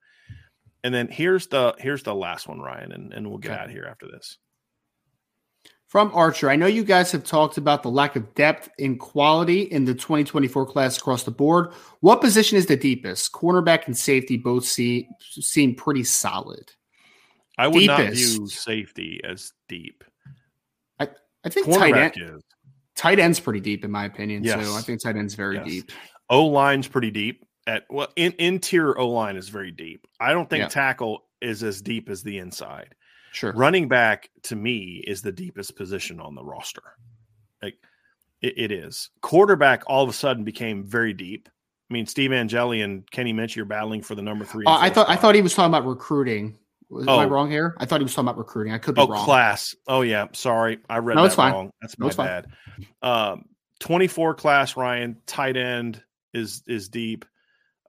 And 0.83 0.93
then 0.93 1.07
here's 1.07 1.47
the 1.47 1.73
here's 1.79 2.03
the 2.03 2.13
last 2.13 2.47
one, 2.47 2.59
Ryan, 2.59 2.91
and, 2.91 3.13
and 3.13 3.27
we'll 3.27 3.39
get 3.39 3.51
okay. 3.51 3.59
out 3.59 3.65
of 3.67 3.71
here 3.71 3.87
after 3.89 4.07
this. 4.07 4.37
From 5.87 6.11
Archer, 6.13 6.49
I 6.49 6.55
know 6.55 6.65
you 6.65 6.83
guys 6.83 7.11
have 7.11 7.23
talked 7.23 7.57
about 7.57 7.83
the 7.83 7.89
lack 7.89 8.15
of 8.15 8.33
depth 8.35 8.69
in 8.79 8.97
quality 8.97 9.61
in 9.61 9.85
the 9.85 9.93
2024 9.93 10.65
class 10.65 10.97
across 10.97 11.23
the 11.23 11.31
board. 11.31 11.73
What 12.01 12.21
position 12.21 12.57
is 12.57 12.65
the 12.65 12.75
deepest? 12.75 13.31
Cornerback 13.31 13.85
and 13.85 13.95
safety 13.97 14.35
both 14.35 14.65
see, 14.65 15.07
seem 15.21 15.75
pretty 15.75 16.03
solid. 16.03 16.71
I 17.57 17.67
would 17.67 17.79
deepest. 17.79 17.99
not 17.99 18.13
view 18.13 18.47
safety 18.47 19.21
as 19.23 19.53
deep. 19.69 20.03
I, 20.99 21.07
I 21.45 21.49
think 21.49 21.67
tight 21.67 21.95
end, 21.95 22.13
is. 22.17 22.43
Tight 22.95 23.19
end's 23.19 23.39
pretty 23.39 23.59
deep 23.59 23.83
in 23.83 23.91
my 23.91 24.05
opinion. 24.05 24.43
Yes. 24.43 24.65
So 24.65 24.75
I 24.75 24.81
think 24.81 25.01
tight 25.01 25.17
end's 25.17 25.35
very 25.35 25.55
yes. 25.57 25.67
deep. 25.67 25.91
O 26.29 26.45
line's 26.45 26.87
pretty 26.87 27.11
deep. 27.11 27.45
At 27.67 27.83
well, 27.89 28.07
in, 28.15 28.33
interior 28.37 28.97
O 28.97 29.09
line 29.09 29.35
is 29.37 29.49
very 29.49 29.71
deep. 29.71 30.05
I 30.19 30.33
don't 30.33 30.49
think 30.49 30.61
yeah. 30.61 30.67
tackle 30.67 31.25
is 31.41 31.63
as 31.63 31.81
deep 31.81 32.09
as 32.09 32.23
the 32.23 32.37
inside. 32.37 32.95
Sure. 33.31 33.51
Running 33.53 33.87
back 33.87 34.29
to 34.43 34.55
me 34.55 35.03
is 35.05 35.21
the 35.21 35.31
deepest 35.31 35.75
position 35.75 36.19
on 36.21 36.35
the 36.35 36.43
roster. 36.43 36.83
Like 37.61 37.75
it, 38.41 38.53
it 38.57 38.71
is. 38.71 39.09
Quarterback 39.21 39.83
all 39.87 40.03
of 40.03 40.09
a 40.09 40.13
sudden 40.13 40.43
became 40.43 40.85
very 40.85 41.13
deep. 41.13 41.49
I 41.89 41.93
mean, 41.93 42.05
Steve 42.05 42.31
Angeli 42.31 42.81
and 42.81 43.09
Kenny 43.11 43.37
are 43.57 43.65
battling 43.65 44.01
for 44.01 44.15
the 44.15 44.21
number 44.21 44.45
three. 44.45 44.65
Uh, 44.65 44.77
I 44.79 44.89
thought 44.89 45.07
spot. 45.07 45.09
I 45.09 45.15
thought 45.21 45.35
he 45.35 45.41
was 45.41 45.53
talking 45.53 45.71
about 45.71 45.85
recruiting. 45.85 46.57
Was, 46.89 47.05
oh. 47.07 47.13
Am 47.13 47.19
I 47.19 47.25
wrong 47.25 47.49
here? 47.49 47.75
I 47.79 47.85
thought 47.85 47.99
he 47.99 48.03
was 48.03 48.13
talking 48.13 48.27
about 48.27 48.37
recruiting. 48.37 48.73
I 48.73 48.77
could 48.77 48.95
be 48.95 49.01
oh, 49.01 49.07
wrong. 49.07 49.25
class. 49.25 49.75
Oh 49.87 50.01
yeah, 50.01 50.27
sorry, 50.33 50.79
I 50.89 50.99
read 50.99 51.15
no, 51.15 51.21
that 51.21 51.27
it's 51.27 51.35
fine. 51.35 51.53
wrong. 51.53 51.71
That's 51.81 51.97
no, 51.97 52.07
my 52.07 52.13
bad. 52.13 52.47
Um, 53.01 53.45
Twenty 53.79 54.07
four 54.07 54.33
class 54.33 54.77
Ryan 54.77 55.17
tight 55.25 55.57
end 55.57 56.01
is 56.33 56.63
is 56.67 56.87
deep. 56.87 57.25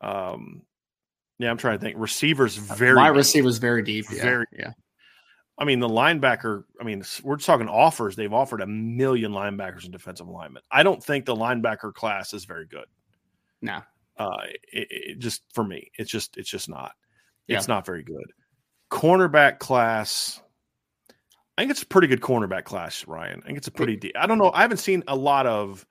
Um, 0.01 0.63
yeah, 1.39 1.51
I'm 1.51 1.59
trying 1.59 1.79
to 1.79 1.85
think. 1.85 1.97
Receivers 1.99 2.57
very. 2.57 2.97
My 2.97 3.09
deep. 3.09 3.17
receivers 3.17 3.59
very 3.59 3.83
deep. 3.83 4.07
Yeah. 4.11 4.23
Very. 4.23 4.47
Yeah. 4.59 4.73
I 5.59 5.65
mean, 5.65 5.79
the 5.79 5.89
linebacker. 5.89 6.65
I 6.81 6.85
mean, 6.85 7.05
we're 7.23 7.37
talking 7.37 7.69
offers. 7.69 8.17
They've 8.17 8.33
offered 8.33 8.63
a 8.63 8.67
million 8.67 9.33
linebackers 9.33 9.85
and 9.85 9.93
defensive 9.93 10.29
linemen. 10.29 10.63
I 10.71 10.83
don't 10.83 11.03
think 11.03 11.25
the 11.25 11.37
linebacker 11.37 11.95
class 11.95 12.35
is 12.35 12.45
very 12.45 12.67
good. 12.67 12.87
No. 13.63 13.81
Uh, 14.19 14.39
it, 14.73 14.89
it 14.91 15.19
just 15.19 15.43
for 15.55 15.63
me, 15.63 15.91
it's 15.99 16.11
just 16.11 16.37
it's 16.37 16.51
just 16.51 16.69
not. 16.69 16.93
yeah. 17.47 17.59
It's 17.59 17.69
not 17.69 17.87
very 17.87 18.03
good 18.03 18.33
cornerback 18.91 19.59
class. 19.59 20.41
I 21.59 21.63
think 21.63 21.71
it's 21.71 21.83
a 21.83 21.87
pretty 21.87 22.07
good 22.09 22.21
cornerback 22.21 22.65
class, 22.65 23.07
Ryan. 23.07 23.41
I 23.43 23.47
think 23.47 23.59
it's 23.59 23.69
a 23.69 23.73
pretty 23.73 23.97
deep. 23.97 24.13
I 24.19 24.27
don't 24.27 24.39
know. 24.39 24.51
I 24.53 24.61
haven't 24.63 24.77
seen 24.77 25.03
a 25.09 25.17
lot 25.17 25.47
of 25.47 25.87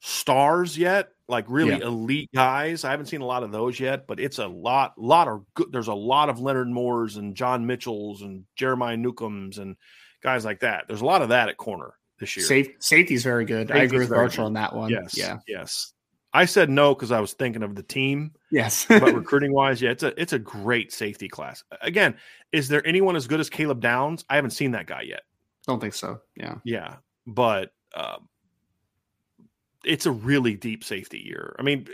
stars 0.00 0.78
yet, 0.78 1.10
like 1.28 1.44
really 1.48 1.72
Yeah. 1.72 1.86
elite 1.86 2.30
guys. 2.34 2.84
I 2.84 2.90
haven't 2.90 3.06
seen 3.06 3.20
a 3.20 3.26
lot 3.26 3.42
of 3.42 3.52
those 3.52 3.78
yet, 3.78 4.06
but 4.06 4.18
it's 4.18 4.38
a 4.38 4.46
lot, 4.46 4.96
lot 4.96 5.28
of 5.28 5.44
good. 5.54 5.72
There's 5.72 5.88
a 5.88 5.94
lot 5.94 6.30
of 6.30 6.40
Leonard 6.40 6.68
Moores 6.68 7.16
and 7.16 7.34
John 7.34 7.66
Mitchells 7.66 8.22
and 8.22 8.44
Jeremiah 8.56 8.96
Newcombs 8.96 9.58
and 9.58 9.76
guys 10.22 10.44
like 10.44 10.60
that. 10.60 10.84
There's 10.88 11.02
a 11.02 11.06
lot 11.06 11.20
of 11.20 11.28
that 11.28 11.48
at 11.50 11.58
corner 11.58 11.92
this 12.18 12.34
year. 12.36 12.46
Safe, 12.46 12.68
safety's 12.78 13.24
very 13.24 13.44
good. 13.44 13.70
I 13.70 13.80
agree 13.80 13.98
with 13.98 14.12
Archer 14.12 14.38
good. 14.38 14.44
on 14.44 14.52
that 14.54 14.74
one. 14.74 14.90
Yes. 14.90 15.16
Yeah. 15.18 15.38
Yes. 15.46 15.92
I 16.38 16.44
said 16.44 16.70
no 16.70 16.94
because 16.94 17.10
I 17.10 17.18
was 17.18 17.32
thinking 17.32 17.64
of 17.64 17.74
the 17.74 17.82
team, 17.82 18.30
Yes. 18.52 18.86
but 18.88 19.12
recruiting 19.12 19.52
wise, 19.52 19.82
yeah, 19.82 19.90
it's 19.90 20.04
a 20.04 20.18
it's 20.20 20.32
a 20.32 20.38
great 20.38 20.92
safety 20.92 21.28
class. 21.28 21.64
Again, 21.82 22.14
is 22.52 22.68
there 22.68 22.86
anyone 22.86 23.16
as 23.16 23.26
good 23.26 23.40
as 23.40 23.50
Caleb 23.50 23.80
Downs? 23.80 24.24
I 24.30 24.36
haven't 24.36 24.52
seen 24.52 24.70
that 24.70 24.86
guy 24.86 25.02
yet. 25.02 25.22
Don't 25.66 25.80
think 25.80 25.94
so. 25.94 26.20
Yeah. 26.36 26.54
Yeah, 26.62 26.94
but 27.26 27.72
um, 27.96 28.28
it's 29.84 30.06
a 30.06 30.12
really 30.12 30.54
deep 30.54 30.84
safety 30.84 31.18
year. 31.18 31.56
I 31.58 31.62
mean, 31.62 31.88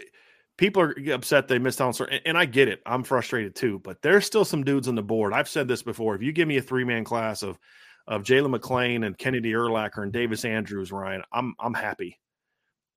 people 0.59 0.83
are 0.83 0.95
upset 1.13 1.49
they 1.49 1.59
missed 1.59 1.81
out 1.81 1.87
on 1.87 1.95
certain, 1.95 2.21
and 2.27 2.37
I 2.37 2.45
get 2.45 2.69
it. 2.69 2.83
I'm 2.85 3.03
frustrated 3.03 3.55
too, 3.55 3.79
but 3.79 4.03
there's 4.03 4.27
still 4.27 4.45
some 4.45 4.63
dudes 4.63 4.89
on 4.89 4.95
the 4.95 5.03
board. 5.03 5.33
I've 5.33 5.49
said 5.49 5.69
this 5.69 5.83
before. 5.83 6.15
If 6.15 6.23
you 6.23 6.33
give 6.33 6.49
me 6.49 6.59
a 6.59 6.63
three 6.63 6.85
man 6.85 7.05
class 7.05 7.43
of 7.43 7.59
of 8.07 8.25
Jalen 8.25 8.55
McClain 8.55 9.07
and 9.07 9.17
Kennedy 9.17 9.53
Urlacher 9.53 10.03
and 10.03 10.13
Davis 10.13 10.45
Andrews, 10.45 10.93
Ryan, 10.93 11.23
I'm 11.33 11.55
I'm 11.59 11.73
happy. 11.73 12.21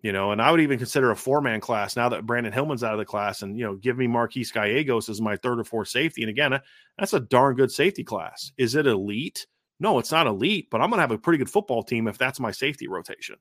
You 0.04 0.12
know, 0.12 0.32
and 0.32 0.40
I 0.42 0.52
would 0.52 0.62
even 0.62 0.78
consider 0.78 1.10
a 1.10 1.16
four 1.16 1.42
man 1.42 1.60
class 1.60 1.96
now 1.96 2.08
that 2.10 2.26
Brandon 2.26 2.54
Hillman's 2.54 2.84
out 2.84 2.94
of 2.94 3.00
the 3.00 3.06
class, 3.06 3.42
and 3.42 3.58
you 3.58 3.66
know, 3.66 3.76
give 3.76 3.98
me 3.98 4.06
Marquise 4.08 4.52
Gallegos 4.52 5.10
as 5.10 5.20
my 5.20 5.38
third 5.38 5.60
or 5.60 5.64
fourth 5.64 5.88
safety. 5.88 6.22
And 6.22 6.30
again, 6.30 6.60
that's 7.00 7.14
a 7.14 7.20
darn 7.20 7.56
good 7.56 7.72
safety 7.72 8.04
class. 8.04 8.52
Is 8.58 8.76
it 8.76 8.86
elite? 8.86 9.48
No, 9.80 9.98
it's 10.00 10.12
not 10.12 10.28
elite, 10.28 10.68
but 10.70 10.82
I'm 10.82 10.90
going 10.90 10.98
to 10.98 11.02
have 11.02 11.12
a 11.12 11.18
pretty 11.18 11.40
good 11.40 11.50
football 11.50 11.84
team 11.84 12.08
if 12.08 12.18
that's 12.18 12.40
my 12.40 12.52
safety 12.52 12.88
rotation. 12.88 13.38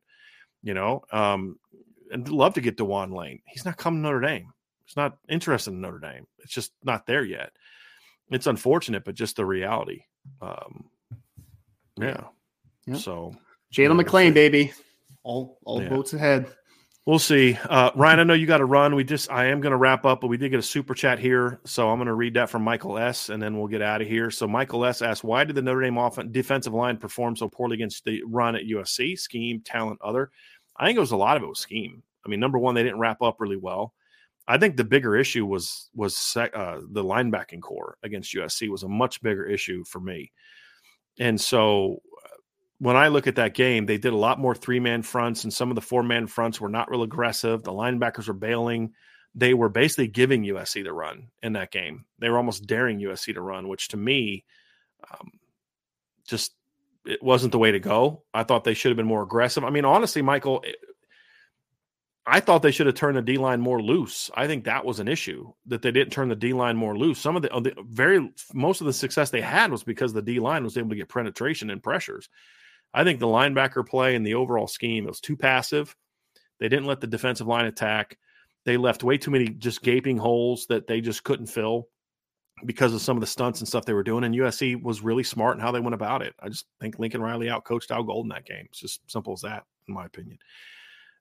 You 0.62 0.72
know, 0.74 1.02
um, 1.12 1.58
and 2.10 2.26
love 2.28 2.54
to 2.54 2.60
get 2.62 2.76
Dewan 2.78 3.10
Lane. 3.12 3.40
He's 3.46 3.64
not 3.66 3.76
coming 3.76 4.02
to 4.02 4.08
Notre 4.08 4.20
Dame. 4.20 4.52
He's 4.86 4.96
not 4.96 5.18
interested 5.28 5.72
in 5.72 5.80
Notre 5.82 5.98
Dame. 5.98 6.26
It's 6.38 6.52
just 6.52 6.72
not 6.82 7.06
there 7.06 7.24
yet. 7.24 7.52
It's 8.30 8.46
unfortunate, 8.46 9.04
but 9.04 9.14
just 9.14 9.36
the 9.36 9.44
reality. 9.44 10.02
Um, 10.40 10.86
yeah. 12.00 12.24
Yep. 12.86 12.98
So 12.98 13.34
Jalen 13.72 13.78
Yeah, 13.78 13.88
we'll 13.88 14.04
McClain, 14.04 14.28
see. 14.28 14.34
baby. 14.34 14.72
All 15.26 15.58
all 15.64 15.82
Yeah. 15.82 15.88
boats 15.88 16.14
ahead. 16.14 16.46
We'll 17.04 17.18
see. 17.20 17.56
Uh, 17.68 17.90
Ryan, 17.94 18.18
I 18.20 18.24
know 18.24 18.34
you 18.34 18.46
got 18.46 18.58
to 18.58 18.64
run. 18.64 18.94
We 18.96 19.04
just, 19.04 19.30
I 19.30 19.46
am 19.46 19.60
going 19.60 19.70
to 19.70 19.76
wrap 19.76 20.04
up, 20.04 20.20
but 20.20 20.26
we 20.26 20.36
did 20.36 20.48
get 20.50 20.58
a 20.58 20.62
super 20.62 20.92
chat 20.92 21.20
here. 21.20 21.60
So 21.64 21.88
I'm 21.88 21.98
going 21.98 22.06
to 22.08 22.14
read 22.14 22.34
that 22.34 22.50
from 22.50 22.62
Michael 22.62 22.98
S. 22.98 23.28
and 23.28 23.40
then 23.40 23.56
we'll 23.56 23.68
get 23.68 23.80
out 23.80 24.02
of 24.02 24.08
here. 24.08 24.28
So 24.28 24.48
Michael 24.48 24.84
S. 24.84 25.02
asked, 25.02 25.22
why 25.22 25.44
did 25.44 25.54
the 25.54 25.62
Notre 25.62 25.82
Dame 25.82 25.98
offen- 25.98 26.32
defensive 26.32 26.74
line 26.74 26.96
perform 26.96 27.36
so 27.36 27.48
poorly 27.48 27.74
against 27.74 28.04
the 28.04 28.22
run 28.26 28.56
at 28.56 28.64
USC? 28.64 29.16
Scheme, 29.16 29.60
talent, 29.64 30.00
other. 30.02 30.32
I 30.76 30.86
think 30.86 30.96
it 30.96 31.00
was 31.00 31.12
a 31.12 31.16
lot 31.16 31.36
of 31.36 31.44
it 31.44 31.48
was 31.48 31.60
scheme. 31.60 32.02
I 32.24 32.28
mean, 32.28 32.40
number 32.40 32.58
one, 32.58 32.74
they 32.74 32.82
didn't 32.82 32.98
wrap 32.98 33.22
up 33.22 33.36
really 33.40 33.56
well. 33.56 33.94
I 34.48 34.58
think 34.58 34.76
the 34.76 34.82
bigger 34.84 35.16
issue 35.16 35.46
was 35.46 35.90
was 35.94 36.16
sec- 36.16 36.56
uh, 36.56 36.80
the 36.90 37.04
linebacking 37.04 37.60
corps 37.62 37.98
against 38.02 38.34
USC 38.34 38.68
was 38.68 38.82
a 38.82 38.88
much 38.88 39.22
bigger 39.22 39.46
issue 39.46 39.84
for 39.84 40.00
me. 40.00 40.32
And 41.20 41.40
so 41.40 42.02
when 42.78 42.96
I 42.96 43.08
look 43.08 43.26
at 43.26 43.36
that 43.36 43.54
game, 43.54 43.86
they 43.86 43.98
did 43.98 44.12
a 44.12 44.16
lot 44.16 44.38
more 44.38 44.54
three 44.54 44.80
man 44.80 45.02
fronts, 45.02 45.44
and 45.44 45.52
some 45.52 45.70
of 45.70 45.74
the 45.74 45.80
four 45.80 46.02
man 46.02 46.26
fronts 46.26 46.60
were 46.60 46.68
not 46.68 46.90
real 46.90 47.02
aggressive. 47.02 47.62
The 47.62 47.72
linebackers 47.72 48.28
were 48.28 48.34
bailing. 48.34 48.92
They 49.34 49.54
were 49.54 49.68
basically 49.68 50.08
giving 50.08 50.44
USC 50.44 50.82
the 50.84 50.92
run 50.92 51.28
in 51.42 51.54
that 51.54 51.70
game. 51.70 52.06
They 52.18 52.28
were 52.28 52.38
almost 52.38 52.66
daring 52.66 53.00
USC 53.00 53.34
to 53.34 53.40
run, 53.40 53.68
which 53.68 53.88
to 53.88 53.96
me, 53.96 54.44
um, 55.10 55.32
just 56.26 56.54
it 57.06 57.22
wasn't 57.22 57.52
the 57.52 57.58
way 57.58 57.70
to 57.72 57.78
go. 57.78 58.24
I 58.34 58.42
thought 58.42 58.64
they 58.64 58.74
should 58.74 58.90
have 58.90 58.96
been 58.96 59.06
more 59.06 59.22
aggressive. 59.22 59.64
I 59.64 59.70
mean, 59.70 59.84
honestly, 59.84 60.22
Michael, 60.22 60.60
it- 60.62 60.76
I 62.28 62.40
thought 62.40 62.62
they 62.62 62.72
should 62.72 62.86
have 62.86 62.96
turned 62.96 63.16
the 63.16 63.22
D 63.22 63.38
line 63.38 63.60
more 63.60 63.80
loose. 63.80 64.32
I 64.34 64.48
think 64.48 64.64
that 64.64 64.84
was 64.84 64.98
an 64.98 65.06
issue 65.06 65.52
that 65.66 65.80
they 65.80 65.92
didn't 65.92 66.12
turn 66.12 66.28
the 66.28 66.34
D 66.34 66.52
line 66.52 66.76
more 66.76 66.98
loose. 66.98 67.20
Some 67.20 67.36
of 67.36 67.42
the, 67.42 67.48
the 67.60 67.74
very 67.88 68.32
most 68.52 68.80
of 68.80 68.88
the 68.88 68.92
success 68.92 69.30
they 69.30 69.40
had 69.40 69.70
was 69.70 69.84
because 69.84 70.12
the 70.12 70.22
D 70.22 70.40
line 70.40 70.64
was 70.64 70.76
able 70.76 70.88
to 70.88 70.96
get 70.96 71.08
penetration 71.08 71.70
and 71.70 71.80
pressures. 71.80 72.28
I 72.96 73.04
think 73.04 73.20
the 73.20 73.26
linebacker 73.26 73.86
play 73.86 74.16
and 74.16 74.26
the 74.26 74.34
overall 74.34 74.66
scheme 74.66 75.04
was 75.04 75.20
too 75.20 75.36
passive. 75.36 75.94
They 76.58 76.70
didn't 76.70 76.86
let 76.86 77.02
the 77.02 77.06
defensive 77.06 77.46
line 77.46 77.66
attack. 77.66 78.16
They 78.64 78.78
left 78.78 79.04
way 79.04 79.18
too 79.18 79.30
many 79.30 79.48
just 79.50 79.82
gaping 79.82 80.16
holes 80.16 80.66
that 80.70 80.86
they 80.86 81.02
just 81.02 81.22
couldn't 81.22 81.48
fill 81.48 81.88
because 82.64 82.94
of 82.94 83.02
some 83.02 83.18
of 83.18 83.20
the 83.20 83.26
stunts 83.26 83.60
and 83.60 83.68
stuff 83.68 83.84
they 83.84 83.92
were 83.92 84.02
doing. 84.02 84.24
And 84.24 84.34
USC 84.34 84.82
was 84.82 85.02
really 85.02 85.24
smart 85.24 85.56
in 85.56 85.60
how 85.60 85.72
they 85.72 85.80
went 85.80 85.94
about 85.94 86.22
it. 86.22 86.34
I 86.40 86.48
just 86.48 86.64
think 86.80 86.98
Lincoln 86.98 87.20
Riley 87.20 87.48
outcoached 87.48 87.90
Al 87.90 88.02
Golden 88.02 88.30
that 88.30 88.46
game. 88.46 88.64
It's 88.70 88.80
just 88.80 89.02
simple 89.10 89.34
as 89.34 89.42
that, 89.42 89.64
in 89.88 89.92
my 89.94 90.06
opinion. 90.06 90.38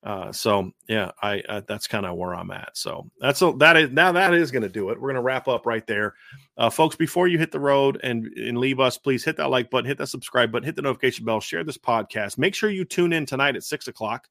Uh, 0.05 0.31
so 0.31 0.71
yeah, 0.87 1.09
I 1.23 1.41
uh, 1.49 1.61
that's 1.67 1.87
kind 1.87 2.05
of 2.05 2.15
where 2.15 2.35
I'm 2.35 2.51
at. 2.51 2.77
So 2.77 3.09
that's 3.19 3.41
a, 3.41 3.53
that 3.57 3.75
is 3.75 3.89
now 3.89 4.11
that 4.11 4.35
is 4.35 4.51
going 4.51 4.61
to 4.61 4.69
do 4.69 4.91
it. 4.91 5.01
We're 5.01 5.09
going 5.09 5.15
to 5.15 5.21
wrap 5.21 5.47
up 5.47 5.65
right 5.65 5.85
there, 5.87 6.13
uh, 6.57 6.69
folks. 6.69 6.95
Before 6.95 7.27
you 7.27 7.39
hit 7.39 7.51
the 7.51 7.59
road 7.59 7.99
and 8.03 8.27
and 8.37 8.59
leave 8.59 8.79
us, 8.79 8.99
please 8.99 9.25
hit 9.25 9.37
that 9.37 9.49
like 9.49 9.71
button, 9.71 9.87
hit 9.87 9.97
that 9.97 10.07
subscribe 10.07 10.51
button, 10.51 10.65
hit 10.65 10.75
the 10.75 10.83
notification 10.83 11.25
bell, 11.25 11.39
share 11.39 11.63
this 11.63 11.79
podcast. 11.79 12.37
Make 12.37 12.53
sure 12.53 12.69
you 12.69 12.85
tune 12.85 13.13
in 13.13 13.25
tonight 13.25 13.55
at 13.55 13.63
six 13.63 13.87
o'clock 13.87 14.29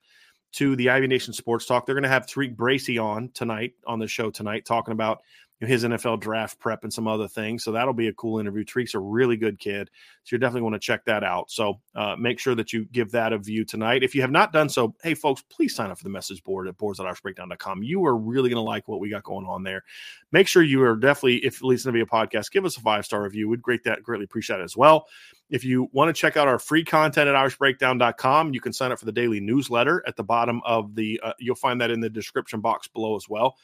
to 0.53 0.77
the 0.77 0.91
Ivy 0.91 1.09
Nation 1.09 1.33
Sports 1.33 1.67
Talk. 1.67 1.85
They're 1.85 1.97
going 1.97 2.05
to 2.05 2.09
have 2.09 2.27
Tariq 2.27 2.55
Bracy 2.55 2.97
on 2.97 3.31
tonight 3.35 3.73
on 3.85 3.99
the 3.99 4.07
show 4.07 4.31
tonight, 4.31 4.65
talking 4.65 4.93
about 4.93 5.23
his 5.61 5.85
NFL 5.85 6.21
draft 6.21 6.59
prep 6.59 6.85
and 6.85 6.93
some 6.93 7.07
other 7.07 7.29
things. 7.29 7.65
So 7.65 7.73
that'll 7.73 7.95
be 7.95 8.09
a 8.09 8.13
cool 8.15 8.39
interview. 8.39 8.65
Tariq's 8.65 8.95
a 8.95 8.99
really 8.99 9.37
good 9.37 9.59
kid. 9.59 9.91
So 10.25 10.35
you 10.35 10.39
definitely 10.39 10.63
want 10.63 10.75
to 10.75 10.81
check 10.81 11.05
that 11.05 11.23
out. 11.23 11.51
So 11.51 11.81
uh, 11.95 12.17
make 12.19 12.39
sure 12.39 12.55
that 12.55 12.73
you 12.73 12.87
give 12.87 13.11
that 13.13 13.33
a 13.33 13.39
view 13.39 13.65
tonight. 13.65 14.03
If 14.03 14.15
you 14.15 14.21
have 14.23 14.31
not 14.31 14.53
done 14.53 14.69
so, 14.69 14.95
hey, 15.03 15.15
folks, 15.15 15.43
please 15.43 15.75
sign 15.75 15.91
up 15.91 15.99
for 15.99 16.05
the 16.05 16.11
message 16.11 16.43
board 16.43 16.67
at 16.67 16.77
boards.irishbreakdown.com. 16.77 17.83
You 17.83 18.05
are 18.05 18.17
really 18.17 18.51
going 18.51 18.63
to 18.63 18.69
like 18.69 18.89
what 18.89 19.01
we 19.01 19.11
got 19.11 19.23
going 19.23 19.47
on 19.47 19.63
there. 19.63 19.85
Make 20.33 20.49
sure 20.49 20.63
you 20.63 20.83
are 20.83 20.97
definitely, 20.97 21.45
if 21.45 21.61
you 21.61 21.69
listen 21.69 21.91
to 21.91 21.93
be 21.93 22.01
a 22.01 22.07
podcast, 22.07 22.51
give 22.51 22.65
us 22.65 22.77
a 22.77 22.81
five 22.81 23.05
star 23.05 23.23
review. 23.23 23.49
We'd 23.49 23.63
great 23.63 23.85
that, 23.85 24.03
greatly 24.03 24.25
appreciate 24.25 24.61
it 24.61 24.65
as 24.65 24.77
well. 24.77 25.07
If 25.51 25.63
you 25.63 25.89
want 25.93 26.09
to 26.09 26.19
check 26.19 26.37
out 26.37 26.49
our 26.49 26.59
free 26.59 26.85
content 26.85 27.29
at 27.29 27.35
irishbreakdown.com, 27.35 28.55
you 28.55 28.61
can 28.61 28.73
sign 28.73 28.91
up 28.91 28.99
for 28.99 29.05
the 29.05 29.13
daily 29.13 29.41
newsletter 29.41 30.03
at 30.07 30.17
the 30.17 30.25
bottom 30.25 30.61
of 30.65 30.95
the, 30.95 31.21
uh, 31.23 31.33
you'll 31.39 31.55
find 31.55 31.81
that 31.81 31.91
in 31.91 32.01
the 32.01 32.11
description 32.11 32.61
box 32.61 32.89
below 32.89 33.15
as 33.15 33.29
well 33.29 33.57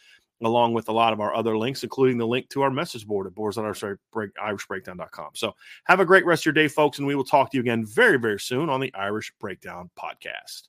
along 0.46 0.72
with 0.72 0.88
a 0.88 0.92
lot 0.92 1.12
of 1.12 1.20
our 1.20 1.35
other 1.35 1.57
links, 1.57 1.83
including 1.83 2.18
the 2.18 2.26
link 2.26 2.48
to 2.50 2.62
our 2.62 2.70
message 2.70 3.07
board 3.07 3.26
at 3.26 3.35
boards 3.35 3.59
on 3.59 3.64
irishbreakdown.com. 3.64 5.31
So 5.35 5.55
have 5.85 6.00
a 6.00 6.05
great 6.05 6.24
rest 6.24 6.42
of 6.42 6.46
your 6.46 6.53
day, 6.55 6.68
folks, 6.68 6.98
and 6.98 7.07
we 7.07 7.14
will 7.14 7.24
talk 7.24 7.50
to 7.50 7.57
you 7.57 7.61
again 7.61 7.85
very, 7.85 8.18
very 8.18 8.40
soon 8.40 8.68
on 8.68 8.81
the 8.81 8.92
Irish 8.94 9.33
Breakdown 9.38 9.90
podcast. 9.98 10.68